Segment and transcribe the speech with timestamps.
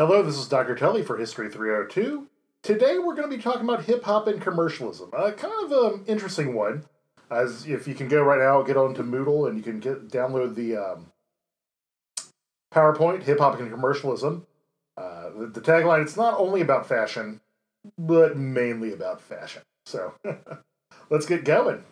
[0.00, 0.74] Hello, this is Dr.
[0.74, 2.26] Tully for History 302.
[2.62, 5.10] Today we're going to be talking about hip hop and commercialism.
[5.14, 6.86] Uh, kind of an interesting one,
[7.30, 10.54] as if you can go right now, get onto Moodle and you can get download
[10.54, 11.12] the um,
[12.72, 14.46] PowerPoint, hip hop and commercialism.
[14.96, 17.42] Uh, the, the tagline: It's not only about fashion,
[17.98, 19.60] but mainly about fashion.
[19.84, 20.14] So
[21.10, 21.84] let's get going.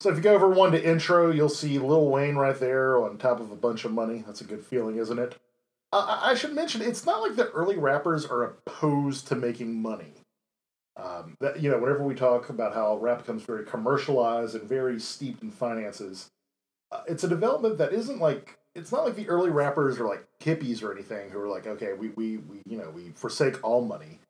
[0.00, 3.16] So if you go over one to intro, you'll see Lil Wayne right there on
[3.16, 4.24] top of a bunch of money.
[4.26, 5.38] That's a good feeling, isn't it?
[5.92, 10.12] I should mention it's not like the early rappers are opposed to making money.
[10.96, 15.00] Um, that you know, whenever we talk about how rap becomes very commercialized and very
[15.00, 16.28] steeped in finances,
[16.92, 20.26] uh, it's a development that isn't like it's not like the early rappers are like
[20.40, 23.84] hippies or anything who are like, okay, we we, we you know we forsake all
[23.84, 24.20] money.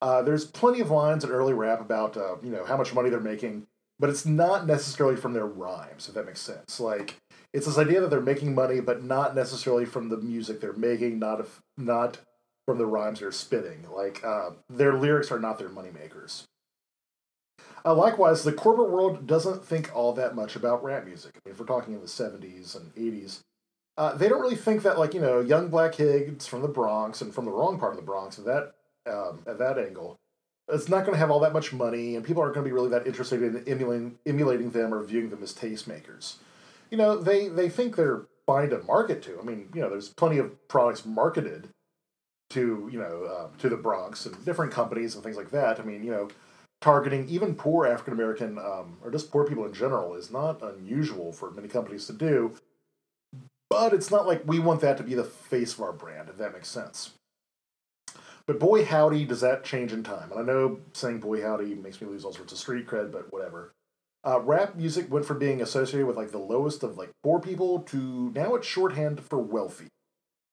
[0.00, 3.10] Uh, there's plenty of lines in early rap about uh, you know how much money
[3.10, 3.66] they're making
[4.02, 6.80] but it's not necessarily from their rhymes, if that makes sense.
[6.80, 7.18] Like
[7.52, 11.18] it's this idea that they're making money, but not necessarily from the music they're making,
[11.18, 12.18] not if, not
[12.66, 13.86] from the rhymes they're spitting.
[13.94, 16.44] Like uh, their lyrics are not their money makers.
[17.84, 21.32] Uh, likewise, the corporate world doesn't think all that much about rap music.
[21.34, 23.40] I mean, if we're talking in the '70s and '80s,
[23.98, 27.20] uh, they don't really think that like you know young black kids from the Bronx
[27.20, 28.74] and from the wrong part of the Bronx at that
[29.06, 30.18] um, at that angle
[30.68, 32.74] it's not going to have all that much money, and people aren't going to be
[32.74, 36.36] really that interested in emulating, emulating them or viewing them as tastemakers.
[36.92, 39.40] You know, they they think they're fine to market to.
[39.40, 41.70] I mean, you know, there's plenty of products marketed
[42.50, 45.80] to you know uh, to the Bronx and different companies and things like that.
[45.80, 46.28] I mean, you know,
[46.82, 51.32] targeting even poor African American um, or just poor people in general is not unusual
[51.32, 52.56] for many companies to do.
[53.70, 56.36] But it's not like we want that to be the face of our brand, if
[56.36, 57.12] that makes sense.
[58.44, 60.30] But boy howdy, does that change in time.
[60.30, 63.32] And I know saying boy howdy makes me lose all sorts of street cred, but
[63.32, 63.72] whatever.
[64.24, 67.80] Uh, rap music went from being associated with like the lowest of like poor people
[67.80, 69.88] to now it's shorthand for wealthy.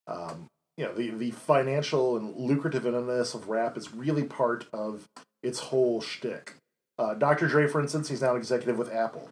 [0.07, 5.07] Um, you know, the, the financial and lucrativeness of rap is really part of
[5.43, 6.55] its whole shtick.
[6.97, 7.47] Uh, Dr.
[7.47, 9.29] Dre, for instance, he's now an executive with Apple.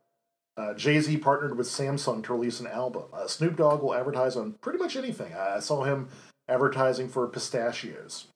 [0.56, 3.04] Uh, Jay Z partnered with Samsung to release an album.
[3.14, 5.34] Uh, Snoop Dogg will advertise on pretty much anything.
[5.34, 6.10] I saw him
[6.48, 8.28] advertising for pistachios.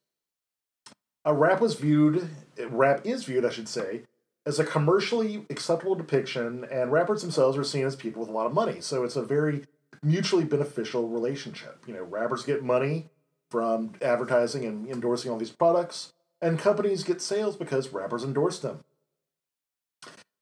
[1.25, 2.29] A rap was viewed,
[2.69, 4.01] rap is viewed, I should say,
[4.45, 8.47] as a commercially acceptable depiction, and rappers themselves are seen as people with a lot
[8.47, 8.81] of money.
[8.81, 9.63] So it's a very
[10.03, 11.83] mutually beneficial relationship.
[11.87, 13.09] You know, rappers get money
[13.51, 18.79] from advertising and endorsing all these products, and companies get sales because rappers endorse them.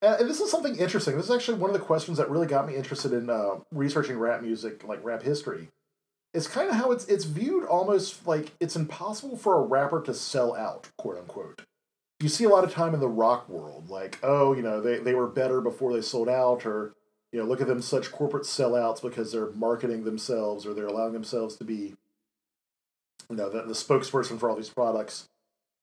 [0.02, 1.18] And this is something interesting.
[1.18, 4.18] This is actually one of the questions that really got me interested in uh, researching
[4.18, 5.70] rap music, like rap history
[6.34, 10.14] It's kind of how it's it's viewed almost like it's impossible for a rapper to
[10.14, 11.64] sell out, quote unquote.
[12.20, 14.98] You see a lot of time in the rock world, like, oh, you know, they,
[14.98, 16.94] they were better before they sold out, or,
[17.32, 21.14] you know, look at them such corporate sellouts because they're marketing themselves or they're allowing
[21.14, 21.96] themselves to be,
[23.30, 25.30] you know, the, the spokesperson for all these products.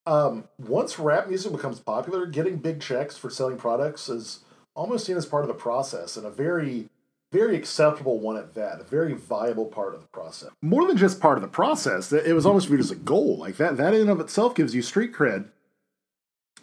[0.07, 4.41] Um, once rap music becomes popular, getting big checks for selling products is
[4.75, 6.91] almost seen as part of the process and a very
[7.33, 10.51] very acceptable one at that, a very viable part of the process.
[10.63, 13.37] More than just part of the process, it was almost viewed as a goal.
[13.37, 15.47] Like that, that in and of itself gives you street cred.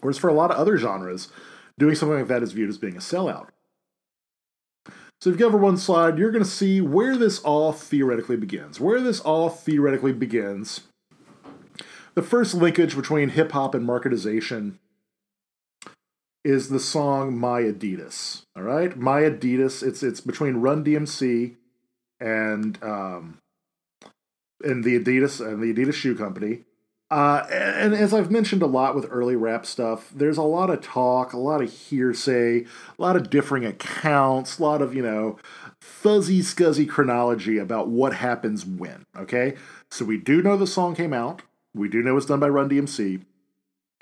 [0.04, 1.30] Whereas for a lot of other genres,
[1.80, 3.48] doing something like that is viewed as being a sellout.
[5.22, 8.36] So if you go over one slide, you're going to see where this all theoretically
[8.36, 8.80] begins.
[8.80, 10.82] Where this all theoretically begins.
[12.16, 14.80] The first linkage between hip hop and marketization
[16.44, 18.44] is the song My Adidas.
[18.56, 19.82] All right, My Adidas.
[19.82, 21.56] It's it's between Run DMC
[22.20, 23.38] and um,
[24.62, 26.66] and the Adidas and the Adidas shoe company.
[27.14, 30.82] Uh, and as I've mentioned a lot with early rap stuff, there's a lot of
[30.82, 32.66] talk, a lot of hearsay, a
[32.98, 35.38] lot of differing accounts, a lot of, you know,
[35.80, 39.04] fuzzy, scuzzy chronology about what happens when.
[39.16, 39.54] Okay?
[39.92, 41.44] So we do know the song came out.
[41.76, 43.22] We do know it's done by Run DMC.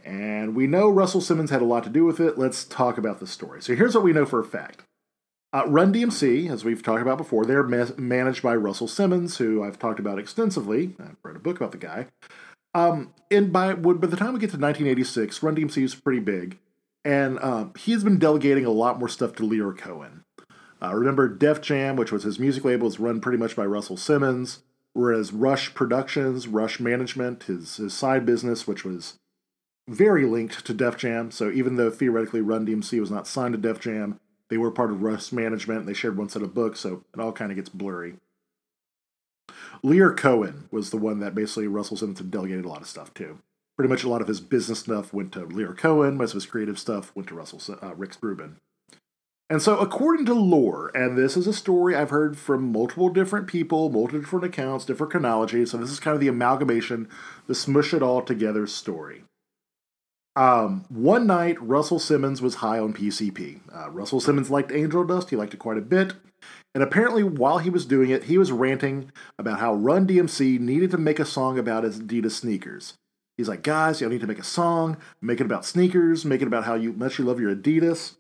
[0.06, 2.38] And we know Russell Simmons had a lot to do with it.
[2.38, 3.62] Let's talk about the story.
[3.62, 4.84] So here's what we know for a fact.
[5.52, 9.62] Uh, Run DMC, as we've talked about before, they're ma- managed by Russell Simmons, who
[9.62, 10.96] I've talked about extensively.
[10.98, 12.08] I've read a book about the guy.
[12.74, 16.60] Um, and by by the time we get to 1986, Run DMC is pretty big,
[17.04, 20.24] and um, he's been delegating a lot more stuff to Lyor Cohen.
[20.82, 23.98] Uh, remember, Def Jam, which was his music label, was run pretty much by Russell
[23.98, 24.64] Simmons,
[24.94, 29.20] whereas Rush Productions, Rush Management, his his side business, which was
[29.88, 31.32] very linked to Def Jam.
[31.32, 34.20] So even though theoretically Run DMC was not signed to Def Jam,
[34.50, 35.86] they were part of Rush Management.
[35.86, 38.16] They shared one set of books, so it all kind of gets blurry.
[39.84, 43.40] Lyor Cohen was the one that basically Russell Simmons delegated a lot of stuff to.
[43.78, 46.18] Pretty much a lot of his business stuff went to Lyor Cohen.
[46.18, 48.58] Most of his creative stuff went to Russell uh, Rick Rubin.
[49.50, 53.48] And so, according to lore, and this is a story I've heard from multiple different
[53.48, 57.10] people, multiple different accounts, different chronologies, so this is kind of the amalgamation,
[57.48, 59.24] the smush it all together story.
[60.38, 63.60] Um, one night, Russell Simmons was high on PCP.
[63.76, 66.14] Uh, Russell Simmons liked Angel Dust, he liked it quite a bit.
[66.74, 70.92] And apparently, while he was doing it, he was ranting about how Run DMC needed
[70.92, 72.94] to make a song about his Adidas sneakers.
[73.38, 76.48] He's like, guys, you need to make a song, make it about sneakers, make it
[76.48, 78.16] about how you much you love your Adidas.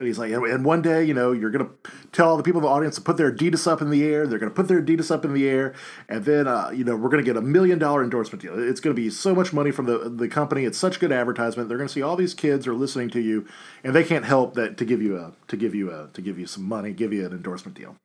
[0.00, 2.60] And he's like, and one day, you know, you're going to tell all the people
[2.60, 4.26] in the audience to put their Adidas up in the air.
[4.26, 5.74] They're going to put their Adidas up in the air.
[6.08, 8.58] And then, uh, you know, we're going to get a million dollar endorsement deal.
[8.58, 10.64] It's going to be so much money from the, the company.
[10.64, 11.68] It's such good advertisement.
[11.68, 13.46] They're going to see all these kids are listening to you
[13.84, 16.38] and they can't help that to give you a, to give you a, to give
[16.38, 17.96] you some money, give you an endorsement deal.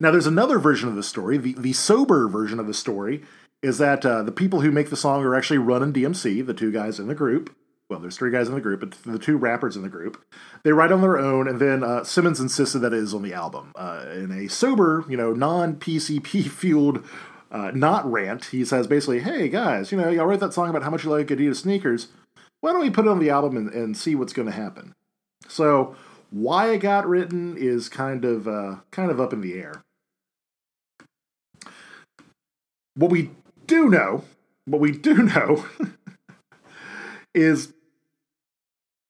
[0.00, 1.38] Now, there's another version of the story.
[1.38, 3.22] The, the sober version of the story
[3.62, 6.72] is that uh, the people who make the song are actually running DMC, the two
[6.72, 7.54] guys in the group
[7.88, 10.24] well, there's three guys in the group, but the two rappers in the group,
[10.64, 13.32] they write on their own, and then uh, Simmons insisted that it is on the
[13.32, 13.72] album.
[13.76, 17.04] Uh, in a sober, you know, non PCP fueled,
[17.52, 20.82] uh, not rant, he says basically, "Hey guys, you know, y'all wrote that song about
[20.82, 22.08] how much you like Adidas sneakers.
[22.60, 24.92] Why don't we put it on the album and, and see what's going to happen?"
[25.46, 25.94] So,
[26.30, 29.84] why it got written is kind of uh, kind of up in the air.
[32.96, 33.30] What we
[33.68, 34.24] do know,
[34.64, 35.64] what we do know.
[37.36, 37.74] is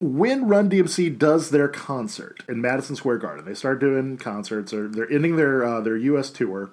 [0.00, 4.88] when Run DMC does their concert in Madison Square Garden, they start doing concerts, or
[4.88, 6.30] they're ending their uh, their U.S.
[6.30, 6.72] tour.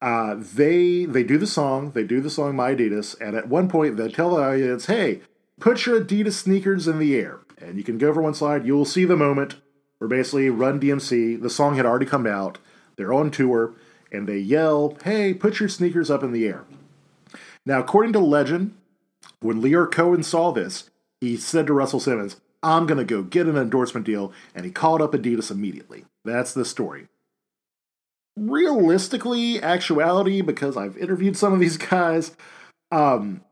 [0.00, 3.68] Uh, they they do the song, they do the song My Adidas, and at one
[3.68, 5.22] point they tell the audience, "Hey,
[5.60, 8.74] put your Adidas sneakers in the air." And you can go over one slide, you
[8.74, 9.54] will see the moment
[9.98, 12.58] where basically Run DMC, the song had already come out,
[12.96, 13.72] they're on tour,
[14.10, 16.64] and they yell, "Hey, put your sneakers up in the air."
[17.64, 18.74] Now, according to legend,
[19.40, 20.90] when Lyor Cohen saw this,
[21.22, 24.32] he said to Russell Simmons, I'm going to go get an endorsement deal.
[24.56, 26.04] And he called up Adidas immediately.
[26.24, 27.06] That's the story.
[28.36, 32.36] Realistically, actuality, because I've interviewed some of these guys,
[32.90, 33.42] um,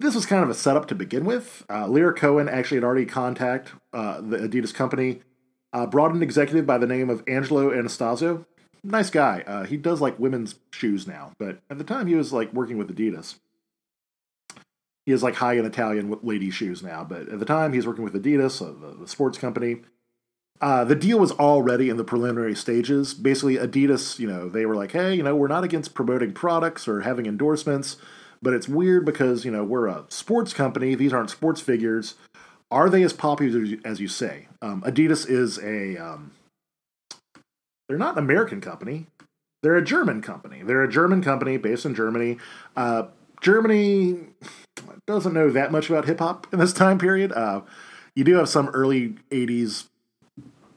[0.00, 1.66] this was kind of a setup to begin with.
[1.68, 5.20] Uh, Cohen actually had already contacted uh, the Adidas company,
[5.74, 8.46] uh, brought an executive by the name of Angelo Anastasio.
[8.82, 9.44] Nice guy.
[9.46, 12.78] Uh, he does like women's shoes now, but at the time he was like working
[12.78, 13.34] with Adidas
[15.08, 18.04] he has like high in Italian lady shoes now, but at the time he's working
[18.04, 19.80] with Adidas, uh, the, the, sports company.
[20.60, 23.14] Uh, the deal was already in the preliminary stages.
[23.14, 26.86] Basically, Adidas, you know, they were like, hey, you know, we're not against promoting products
[26.86, 27.96] or having endorsements,
[28.42, 30.94] but it's weird because, you know, we're a sports company.
[30.94, 32.16] These aren't sports figures.
[32.70, 34.48] Are they as popular as you say?
[34.60, 36.32] Um, Adidas is a, um,
[37.88, 39.06] they're not an American company.
[39.62, 40.62] They're a German company.
[40.62, 42.36] They're a German company based in Germany.
[42.76, 43.04] Uh,
[43.40, 44.16] Germany
[45.08, 47.32] doesn't know that much about hip hop in this time period.
[47.32, 47.62] Uh,
[48.14, 49.88] you do have some early '80s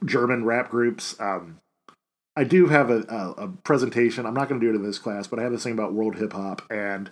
[0.04, 1.18] German rap groups.
[1.20, 1.60] Um,
[2.34, 4.24] I do have a, a, a presentation.
[4.26, 5.92] I'm not going to do it in this class, but I have this thing about
[5.92, 7.10] world hip hop and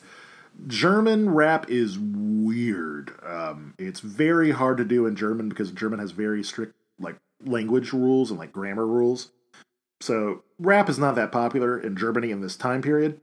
[0.67, 3.13] German rap is weird.
[3.25, 7.93] Um, it's very hard to do in German because German has very strict like language
[7.93, 9.31] rules and like grammar rules.
[10.01, 13.21] So rap is not that popular in Germany in this time period.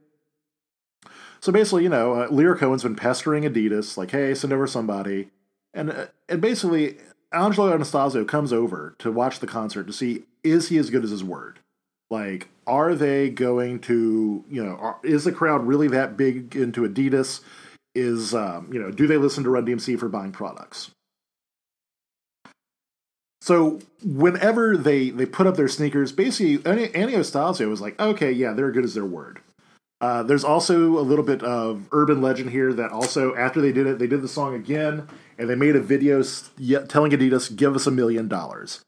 [1.40, 5.30] So basically, you know, uh, Lyor Cohen's been pestering Adidas, like, hey, send over somebody.
[5.72, 6.98] And, uh, and basically,
[7.32, 11.10] Angelo Anastasio comes over to watch the concert to see is he as good as
[11.10, 11.60] his word?
[12.10, 16.88] Like, are they going to, you know, are, is the crowd really that big into
[16.88, 17.40] Adidas?
[17.94, 20.90] Is, um, you know, do they listen to Run DMC for buying products?
[23.40, 28.72] So whenever they they put up their sneakers, basically Anastasio was like, okay, yeah, they're
[28.72, 29.40] good as their word.
[30.00, 33.86] Uh, there's also a little bit of urban legend here that also after they did
[33.86, 36.22] it, they did the song again and they made a video
[36.88, 38.80] telling Adidas, "Give us a million dollars."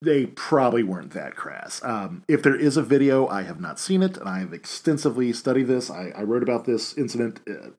[0.00, 1.82] They probably weren't that crass.
[1.82, 5.32] Um, if there is a video, I have not seen it, and I have extensively
[5.32, 5.90] studied this.
[5.90, 7.40] I, I wrote about this incident.
[7.48, 7.70] Uh,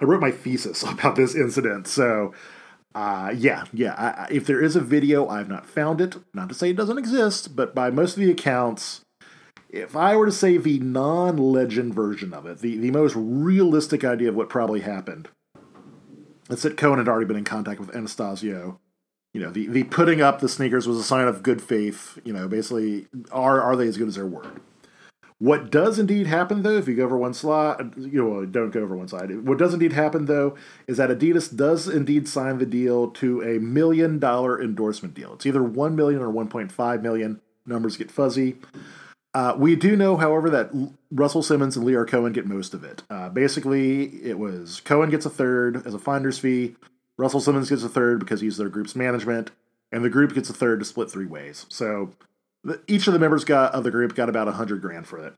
[0.00, 2.32] I wrote my thesis about this incident, so
[2.94, 3.94] uh, yeah, yeah.
[3.94, 6.16] I, if there is a video, I've not found it.
[6.32, 9.01] Not to say it doesn't exist, but by most of the accounts,
[9.72, 14.04] if I were to say the non legend version of it, the, the most realistic
[14.04, 15.28] idea of what probably happened,
[16.50, 18.78] it's that Cohen had already been in contact with Anastasio.
[19.32, 22.18] You know, the, the putting up the sneakers was a sign of good faith.
[22.22, 24.60] You know, basically, are are they as good as their word?
[25.38, 28.80] What does indeed happen, though, if you go over one slide, you know, don't go
[28.80, 29.44] over one side.
[29.44, 30.54] What does indeed happen, though,
[30.86, 35.34] is that Adidas does indeed sign the deal to a million dollar endorsement deal.
[35.34, 37.40] It's either one million or one point five million.
[37.66, 38.56] Numbers get fuzzy.
[39.34, 40.70] Uh, we do know, however, that
[41.10, 43.02] Russell Simmons and Lyor Cohen get most of it.
[43.08, 46.76] Uh, basically, it was Cohen gets a third as a finder's fee.
[47.16, 49.50] Russell Simmons gets a third because he's their group's management.
[49.92, 51.66] and the group gets a third to split three ways.
[51.68, 52.10] So
[52.64, 55.18] the, each of the members got of the group got about a hundred grand for
[55.24, 55.34] it,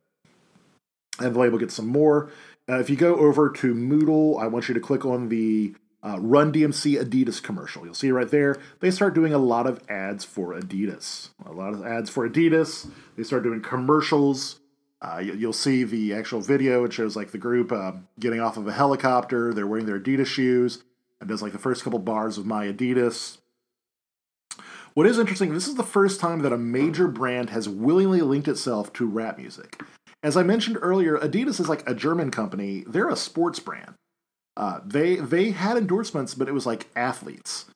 [1.18, 2.30] and the label gets some more.
[2.68, 5.74] Uh, if you go over to Moodle, I want you to click on the
[6.04, 7.84] uh, Run DMC Adidas commercial.
[7.84, 8.58] You'll see right there.
[8.80, 11.30] They start doing a lot of ads for Adidas.
[11.46, 12.90] A lot of ads for Adidas.
[13.16, 14.60] They start doing commercials.
[15.00, 16.84] Uh, you, will see the actual video.
[16.84, 19.52] It shows like the group uh, getting off of a helicopter.
[19.52, 20.84] They're wearing their Adidas shoes.
[21.20, 23.38] It does like the first couple bars of my Adidas.
[24.92, 28.46] What is interesting, this is the first time that a major brand has willingly linked
[28.46, 29.82] itself to rap music.
[30.22, 32.84] As I mentioned earlier, Adidas is like a German company.
[32.86, 33.94] They're a sports brand.
[34.56, 37.66] Uh, they they had endorsements, but it was like athletes.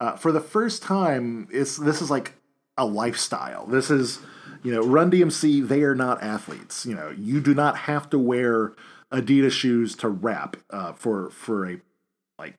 [0.00, 2.34] Uh, for the first time, it's this is like
[2.76, 3.66] a lifestyle.
[3.66, 4.20] This is
[4.62, 5.66] you know Run DMC.
[5.66, 6.86] They are not athletes.
[6.86, 8.74] You know you do not have to wear
[9.12, 11.80] Adidas shoes to rap uh, for for a
[12.38, 12.54] like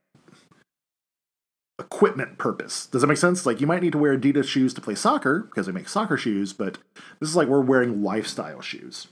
[1.80, 2.86] equipment purpose.
[2.88, 3.46] Does that make sense?
[3.46, 6.18] Like you might need to wear Adidas shoes to play soccer because they make soccer
[6.18, 6.80] shoes, but
[7.20, 9.08] this is like we're wearing lifestyle shoes.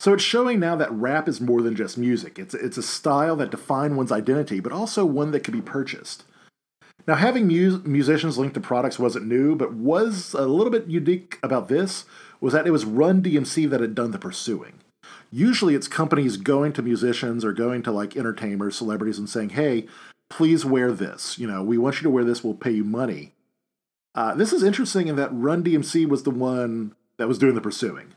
[0.00, 2.38] So it's showing now that rap is more than just music.
[2.38, 6.24] It's it's a style that defines one's identity, but also one that can be purchased.
[7.06, 11.38] Now, having mu- musicians linked to products wasn't new, but was a little bit unique
[11.42, 12.06] about this
[12.40, 14.80] was that it was Run DMC that had done the pursuing.
[15.30, 19.86] Usually, it's companies going to musicians or going to like entertainers, celebrities, and saying, "Hey,
[20.30, 21.38] please wear this.
[21.38, 22.42] You know, we want you to wear this.
[22.42, 23.34] We'll pay you money."
[24.14, 27.60] Uh, this is interesting in that Run DMC was the one that was doing the
[27.60, 28.14] pursuing.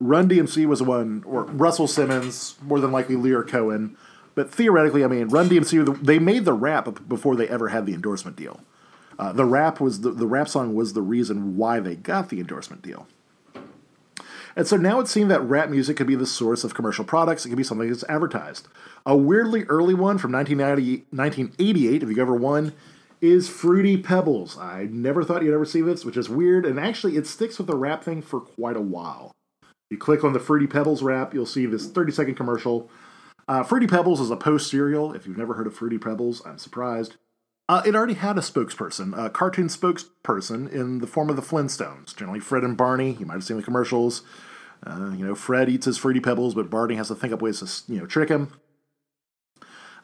[0.00, 3.96] Run DMC was the one, or Russell Simmons, more than likely Lyor Cohen.
[4.34, 7.94] But theoretically, I mean, Run DMC, they made the rap before they ever had the
[7.94, 8.60] endorsement deal.
[9.18, 12.40] Uh, the rap was the, the rap song was the reason why they got the
[12.40, 13.06] endorsement deal.
[14.56, 17.44] And so now it seemed that rap music could be the source of commercial products.
[17.44, 18.68] It could be something that's advertised.
[19.04, 22.72] A weirdly early one from 1988, if you've ever won,
[23.20, 24.58] is Fruity Pebbles.
[24.58, 26.66] I never thought you'd ever see this, which is weird.
[26.66, 29.32] And actually, it sticks with the rap thing for quite a while.
[29.94, 32.90] You click on the Fruity Pebbles wrap, you'll see this 30 second commercial.
[33.46, 35.12] Uh, Fruity Pebbles is a post cereal.
[35.12, 37.14] If you've never heard of Fruity Pebbles, I'm surprised.
[37.68, 42.16] Uh, it already had a spokesperson, a cartoon spokesperson in the form of the Flintstones.
[42.16, 43.12] Generally, Fred and Barney.
[43.20, 44.22] You might have seen the commercials.
[44.84, 47.60] Uh, you know, Fred eats his Fruity Pebbles, but Barney has to think up ways
[47.60, 48.52] to, you know, trick him.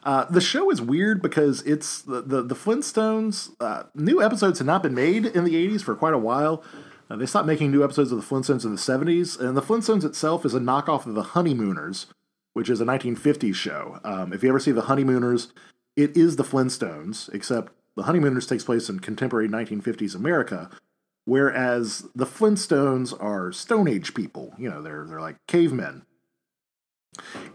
[0.03, 3.53] Uh, the show is weird because it's the the, the Flintstones.
[3.59, 6.63] Uh, new episodes had not been made in the '80s for quite a while.
[7.11, 10.05] Uh, they stopped making new episodes of the Flintstones in the 70s, and the Flintstones
[10.05, 12.05] itself is a knockoff of the Honeymooners,
[12.53, 13.99] which is a 1950s show.
[14.05, 15.51] Um, if you ever see the Honeymooners,
[15.97, 20.69] it is the Flintstones, except the Honeymooners takes place in contemporary 1950s America,
[21.25, 24.53] whereas the Flintstones are Stone Age people.
[24.57, 26.03] You know, they're they're like cavemen.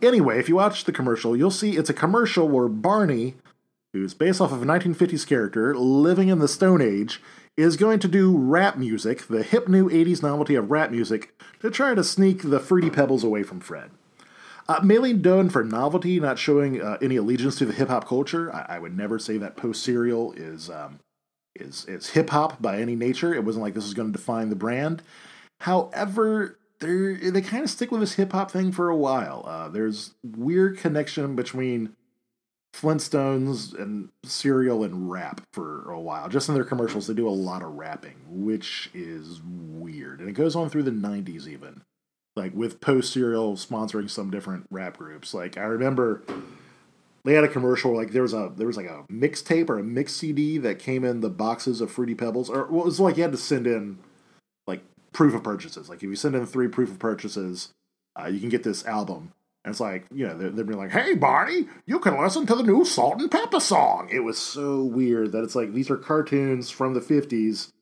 [0.03, 3.37] Anyway, if you watch the commercial, you'll see it's a commercial where Barney,
[3.95, 7.23] who's based off of a 1950s character living in the Stone Age,
[7.57, 11.71] is going to do rap music, the hip new 80s novelty of rap music, to
[11.71, 13.91] try to sneak the Fruity Pebbles away from Fred.
[14.69, 18.53] Uh, mainly done for novelty, not showing uh, any allegiance to the hip hop culture.
[18.53, 20.99] I, I, would never say that post cereal is um,
[21.55, 23.33] is is hip hop by any nature.
[23.33, 25.03] It wasn't like this was going to define the brand.
[25.61, 29.45] However, they they kind of stick with this hip hop thing for a while.
[29.47, 31.95] Uh, there's weird connection between
[32.77, 36.29] Flintstones and cereal and rap for a while.
[36.29, 40.21] Just in their commercials, they do a lot of rapping, which is weird.
[40.21, 41.83] And it goes on through the 90s, even.
[42.35, 45.33] Like with post cereal sponsoring some different rap groups.
[45.33, 46.23] Like I remember
[47.25, 49.83] they had a commercial like there was a there was like a mixtape or a
[49.83, 53.17] mix CD that came in the boxes of Fruity Pebbles, or well, it was like
[53.17, 53.99] you had to send in
[54.67, 55.89] like proof of purchases.
[55.89, 57.73] Like if you send in three proof of purchases,
[58.21, 59.33] uh, you can get this album.
[59.67, 62.63] And it's like, you know, they're, they're like, hey, Barney, you can listen to the
[62.63, 64.09] new Salt-N-Pepa song.
[64.13, 67.73] It was so weird that it's like these are cartoons from the 50s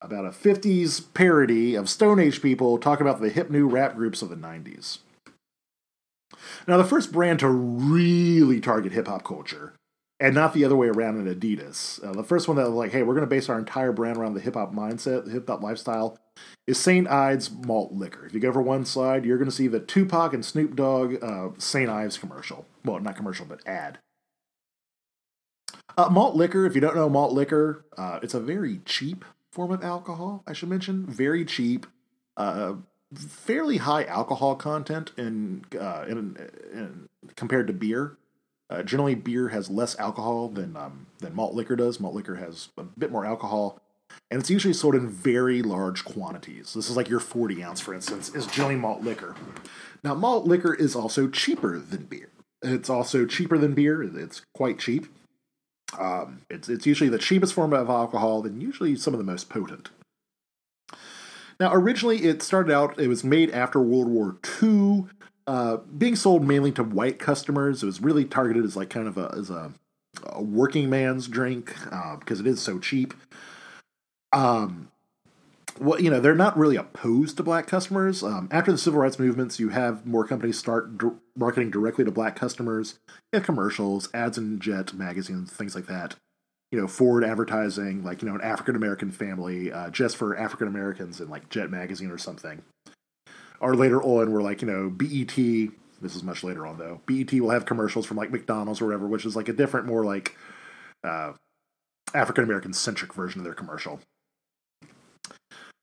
[0.00, 4.20] about a 50s parody of Stone Age people talking about the hip new rap groups
[4.20, 4.98] of the 90s.
[6.66, 9.74] Now, the first brand to really target hip hop culture,
[10.18, 12.90] and not the other way around in Adidas, uh, the first one that was like,
[12.90, 15.46] hey, we're going to base our entire brand around the hip hop mindset, the hip
[15.46, 16.18] hop lifestyle,
[16.66, 17.08] is St.
[17.08, 18.26] Ides malt liquor.
[18.26, 21.22] If you go over one slide, you're going to see the Tupac and Snoop Dogg
[21.22, 21.90] uh, St.
[21.90, 22.66] Ides commercial.
[22.84, 23.98] Well, not commercial, but ad.
[25.96, 29.72] Uh, malt liquor, if you don't know malt liquor, uh, it's a very cheap form
[29.72, 31.04] of alcohol, I should mention.
[31.04, 31.86] Very cheap,
[32.36, 32.74] uh,
[33.14, 36.36] fairly high alcohol content in, uh, in,
[36.72, 38.16] in compared to beer.
[38.70, 42.00] Uh, generally, beer has less alcohol than um, than malt liquor does.
[42.00, 43.82] Malt liquor has a bit more alcohol
[44.32, 46.72] and it's usually sold in very large quantities.
[46.72, 49.36] This is like your 40 ounce, for instance, is generally malt liquor.
[50.02, 52.30] Now, malt liquor is also cheaper than beer.
[52.62, 54.02] It's also cheaper than beer.
[54.02, 55.06] It's quite cheap.
[56.00, 59.50] Um, it's it's usually the cheapest form of alcohol and usually some of the most
[59.50, 59.90] potent.
[61.60, 65.04] Now, originally it started out, it was made after World War II,
[65.46, 67.82] uh, being sold mainly to white customers.
[67.82, 69.74] It was really targeted as like kind of a as a,
[70.24, 73.12] a working man's drink uh, because it is so cheap.
[74.32, 74.88] Um,
[75.80, 78.22] well, you know, they're not really opposed to black customers.
[78.22, 80.90] Um, after the civil rights movements, you have more companies start
[81.36, 82.98] marketing directly to black customers.
[83.32, 86.16] Have commercials, ads in Jet magazines, things like that.
[86.70, 90.68] You know, Ford advertising, like, you know, an African American family uh, just for African
[90.68, 92.62] Americans in like Jet magazine or something.
[93.60, 97.32] Or later on, we're like, you know, BET, this is much later on though, BET
[97.32, 100.36] will have commercials from like McDonald's or whatever, which is like a different, more like
[101.04, 101.32] uh,
[102.14, 104.00] African American centric version of their commercial.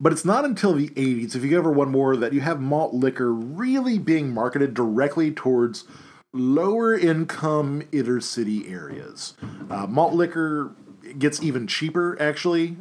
[0.01, 2.61] But it's not until the 80s, if you go over one more, that you have
[2.61, 5.83] malt liquor really being marketed directly towards
[6.31, 9.33] lower income inner city areas.
[9.69, 10.73] Uh, malt liquor
[11.17, 12.77] gets even cheaper, actually,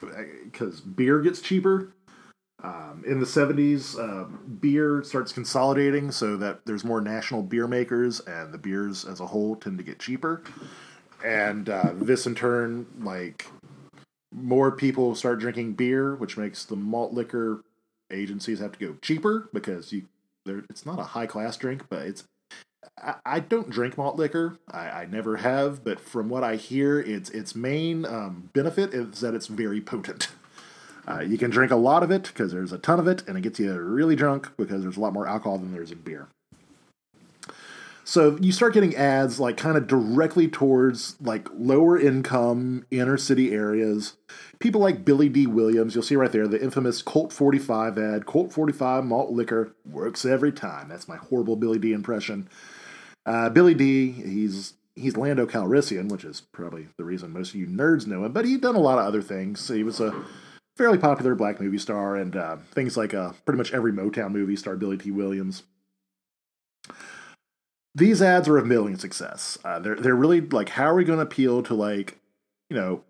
[0.00, 1.92] because um, beer gets cheaper.
[2.62, 8.20] Um, in the 70s, um, beer starts consolidating so that there's more national beer makers,
[8.20, 10.42] and the beers as a whole tend to get cheaper.
[11.24, 13.46] And uh, this, in turn, like
[14.32, 17.62] more people start drinking beer, which makes the malt liquor
[18.10, 20.02] agencies have to go cheaper because you
[20.44, 22.24] there it's not a high class drink, but it's
[22.98, 24.58] I, I don't drink malt liquor.
[24.70, 29.20] I, I, never have, but from what I hear, its its main um, benefit is
[29.20, 30.28] that it's very potent.
[31.06, 33.36] Uh, you can drink a lot of it because there's a ton of it, and
[33.36, 36.28] it gets you really drunk because there's a lot more alcohol than there's in beer.
[38.04, 43.52] So you start getting ads like kind of directly towards like lower income inner city
[43.52, 44.14] areas.
[44.58, 48.26] People like Billy Dee Williams, you'll see right there the infamous Colt 45 ad.
[48.26, 50.88] Colt 45 malt liquor works every time.
[50.88, 52.48] That's my horrible Billy Dee impression.
[53.24, 57.66] Uh, Billy Dee, he's he's Lando Calrissian, which is probably the reason most of you
[57.66, 58.32] nerds know him.
[58.32, 59.66] But he'd done a lot of other things.
[59.68, 60.12] He was a
[60.76, 64.56] fairly popular black movie star, and uh, things like uh, pretty much every Motown movie
[64.56, 65.62] star Billy Dee Williams
[67.94, 69.58] these ads are a million success.
[69.64, 72.18] Uh, they're they're really like how are we going to appeal to like
[72.70, 73.04] you know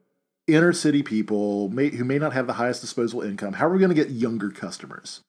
[0.47, 3.55] inner city people may, who may not have the highest disposable income?
[3.55, 5.21] How are we going to get younger customers?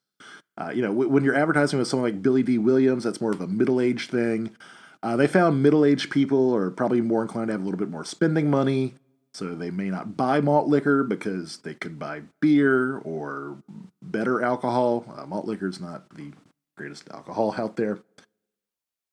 [0.57, 3.31] Uh, you know, w- when you're advertising with someone like Billy Dee Williams, that's more
[3.31, 4.55] of a middle aged thing.
[5.01, 7.89] Uh, they found middle aged people are probably more inclined to have a little bit
[7.89, 8.93] more spending money,
[9.33, 13.57] so they may not buy malt liquor because they could buy beer or
[14.01, 15.05] better alcohol.
[15.15, 16.31] Uh, malt liquor is not the
[16.77, 17.99] greatest alcohol out there.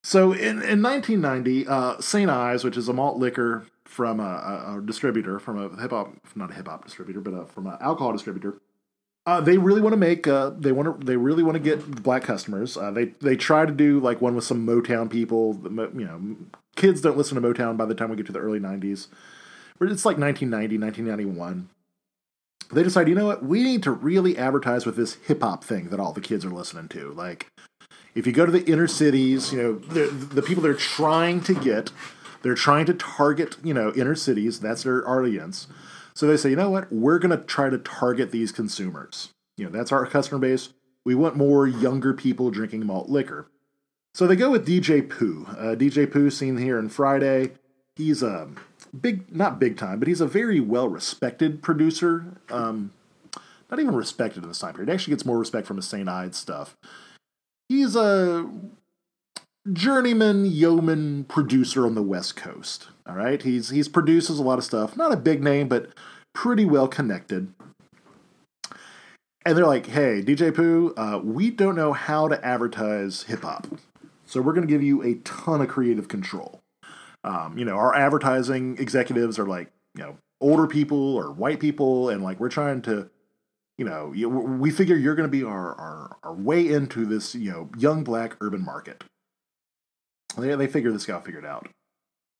[0.02, 2.30] So in, in 1990, uh, St.
[2.30, 6.50] Ides, which is a malt liquor from a, a, distributor, from a hip hop, not
[6.50, 8.60] a hip hop distributor, but a, from an alcohol distributor,
[9.26, 12.02] uh, they really want to make uh, they want to they really want to get
[12.02, 12.76] black customers.
[12.76, 15.60] Uh, they they try to do like one with some Motown people.
[15.94, 16.36] You know,
[16.74, 19.08] kids don't listen to Motown by the time we get to the early 90s.
[19.78, 21.68] But it's like 1990, 1991.
[22.72, 25.88] They decide, you know what, we need to really advertise with this hip hop thing
[25.88, 27.12] that all the kids are listening to.
[27.12, 27.50] Like,
[28.20, 31.54] if you go to the inner cities, you know, the, the people they're trying to
[31.54, 31.90] get,
[32.42, 34.60] they're trying to target, you know, inner cities.
[34.60, 35.68] That's their audience.
[36.12, 36.92] So they say, you know what?
[36.92, 39.30] We're going to try to target these consumers.
[39.56, 40.68] You know, that's our customer base.
[41.02, 43.50] We want more younger people drinking malt liquor.
[44.12, 45.46] So they go with DJ Pooh.
[45.48, 47.52] Uh, DJ Pooh, seen here in Friday.
[47.96, 48.50] He's a
[48.98, 52.38] big, not big time, but he's a very well respected producer.
[52.50, 52.92] Um,
[53.70, 54.90] not even respected in this time period.
[54.90, 56.06] He actually gets more respect from his St.
[56.06, 56.76] Ides stuff
[57.70, 58.50] he's a
[59.72, 62.88] journeyman yeoman producer on the West Coast.
[63.06, 64.96] All right, he's he's produces a lot of stuff.
[64.96, 65.88] Not a big name, but
[66.34, 67.54] pretty well connected.
[69.46, 73.66] And they're like, "Hey, DJ Pooh, uh, we don't know how to advertise hip hop,
[74.26, 76.60] so we're going to give you a ton of creative control."
[77.24, 82.10] Um, you know, our advertising executives are like, you know, older people or white people,
[82.10, 83.10] and like we're trying to
[83.80, 87.50] you know, we figure you're going to be our, our, our way into this, you
[87.50, 89.02] know, young black urban market.
[90.36, 91.66] They, they figure this guy figured out.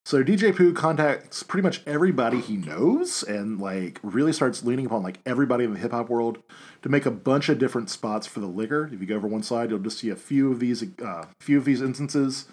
[0.05, 5.01] So DJ Pooh contacts pretty much everybody he knows and like really starts leaning upon
[5.01, 6.43] like everybody in the hip hop world
[6.83, 8.87] to make a bunch of different spots for the liquor.
[8.93, 11.57] If you go over one side, you'll just see a few of these uh, few
[11.57, 12.45] of these instances.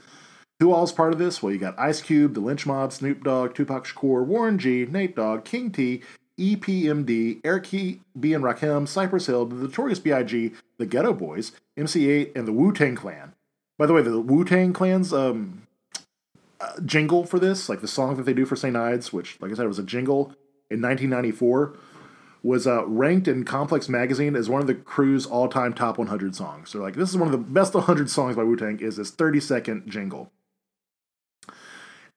[0.61, 1.43] Who all is part of this?
[1.43, 5.15] Well, you got Ice Cube, The Lench Mob, Snoop Dogg, Tupac Shakur, Warren G, Nate
[5.15, 6.03] Dogg, King T,
[6.39, 8.01] EPMD, Eric B.
[8.33, 12.73] and Rakim, Cypress Hill, The Notorious B.I.G., The Geto Boys, MC Eiht, and the Wu
[12.73, 13.35] Tang Clan.
[13.77, 15.67] By the way, the Wu Tang Clan's um,
[16.61, 18.77] uh, jingle for this, like the song that they do for St.
[18.77, 20.35] Ides, which, like I said, was a jingle
[20.71, 21.77] in 1994,
[22.43, 26.71] was uh, ranked in Complex Magazine as one of the crew's all-time top 100 songs.
[26.71, 28.79] So, like, this is one of the best 100 songs by Wu Tang.
[28.81, 30.33] Is this 30-second jingle?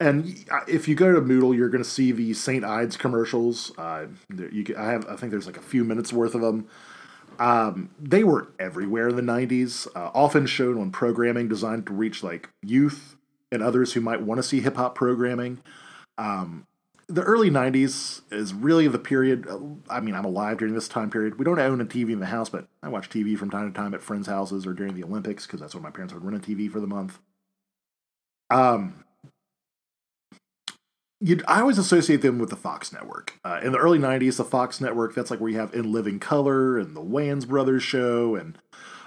[0.02, 2.66] And if you go to Moodle, you're going to see the St.
[2.66, 3.72] Ides commercials.
[3.78, 4.08] Uh,
[4.52, 6.68] you, I have, I think there's like a few minutes worth of them.
[7.38, 12.24] Um, they were everywhere in the 90s, uh, often shown on programming designed to reach
[12.24, 13.16] like youth
[13.52, 15.60] and others who might want to see hip hop programming.
[16.18, 16.66] Um,
[17.08, 19.48] the early 90s is really the period.
[19.88, 21.38] I mean, I'm alive during this time period.
[21.38, 23.80] We don't own a TV in the house, but I watch TV from time to
[23.80, 26.44] time at friends' houses or during the Olympics because that's when my parents would rent
[26.44, 27.20] a TV for the month.
[28.50, 29.04] Um,
[31.22, 33.40] you I always associate them with the Fox network.
[33.46, 36.20] Uh, in the early 90s, the Fox network, that's like where you have In Living
[36.20, 38.58] Color and the Wayans Brothers show and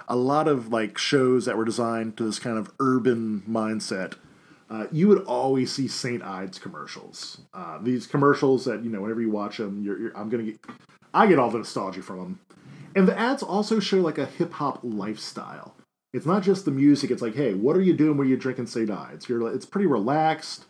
[0.07, 4.15] a lot of like shows that were designed to this kind of urban mindset
[4.69, 6.23] uh, you would always see St.
[6.23, 7.41] Ides commercials.
[7.53, 10.59] Uh, these commercials that you know, whenever you watch them, you're, you're, I'm gonna get,
[11.13, 12.39] I get all the nostalgia from them.
[12.95, 15.75] And the ads also show like a hip hop lifestyle.
[16.13, 17.11] It's not just the music.
[17.11, 18.89] It's like, hey, what are you doing when you're drinking St.
[18.89, 19.27] Ides?
[19.27, 20.65] You're, it's pretty relaxed.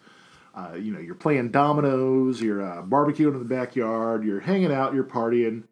[0.56, 4.94] Uh, you know, you're playing dominoes, you're uh, barbecuing in the backyard, you're hanging out,
[4.94, 5.64] you're partying.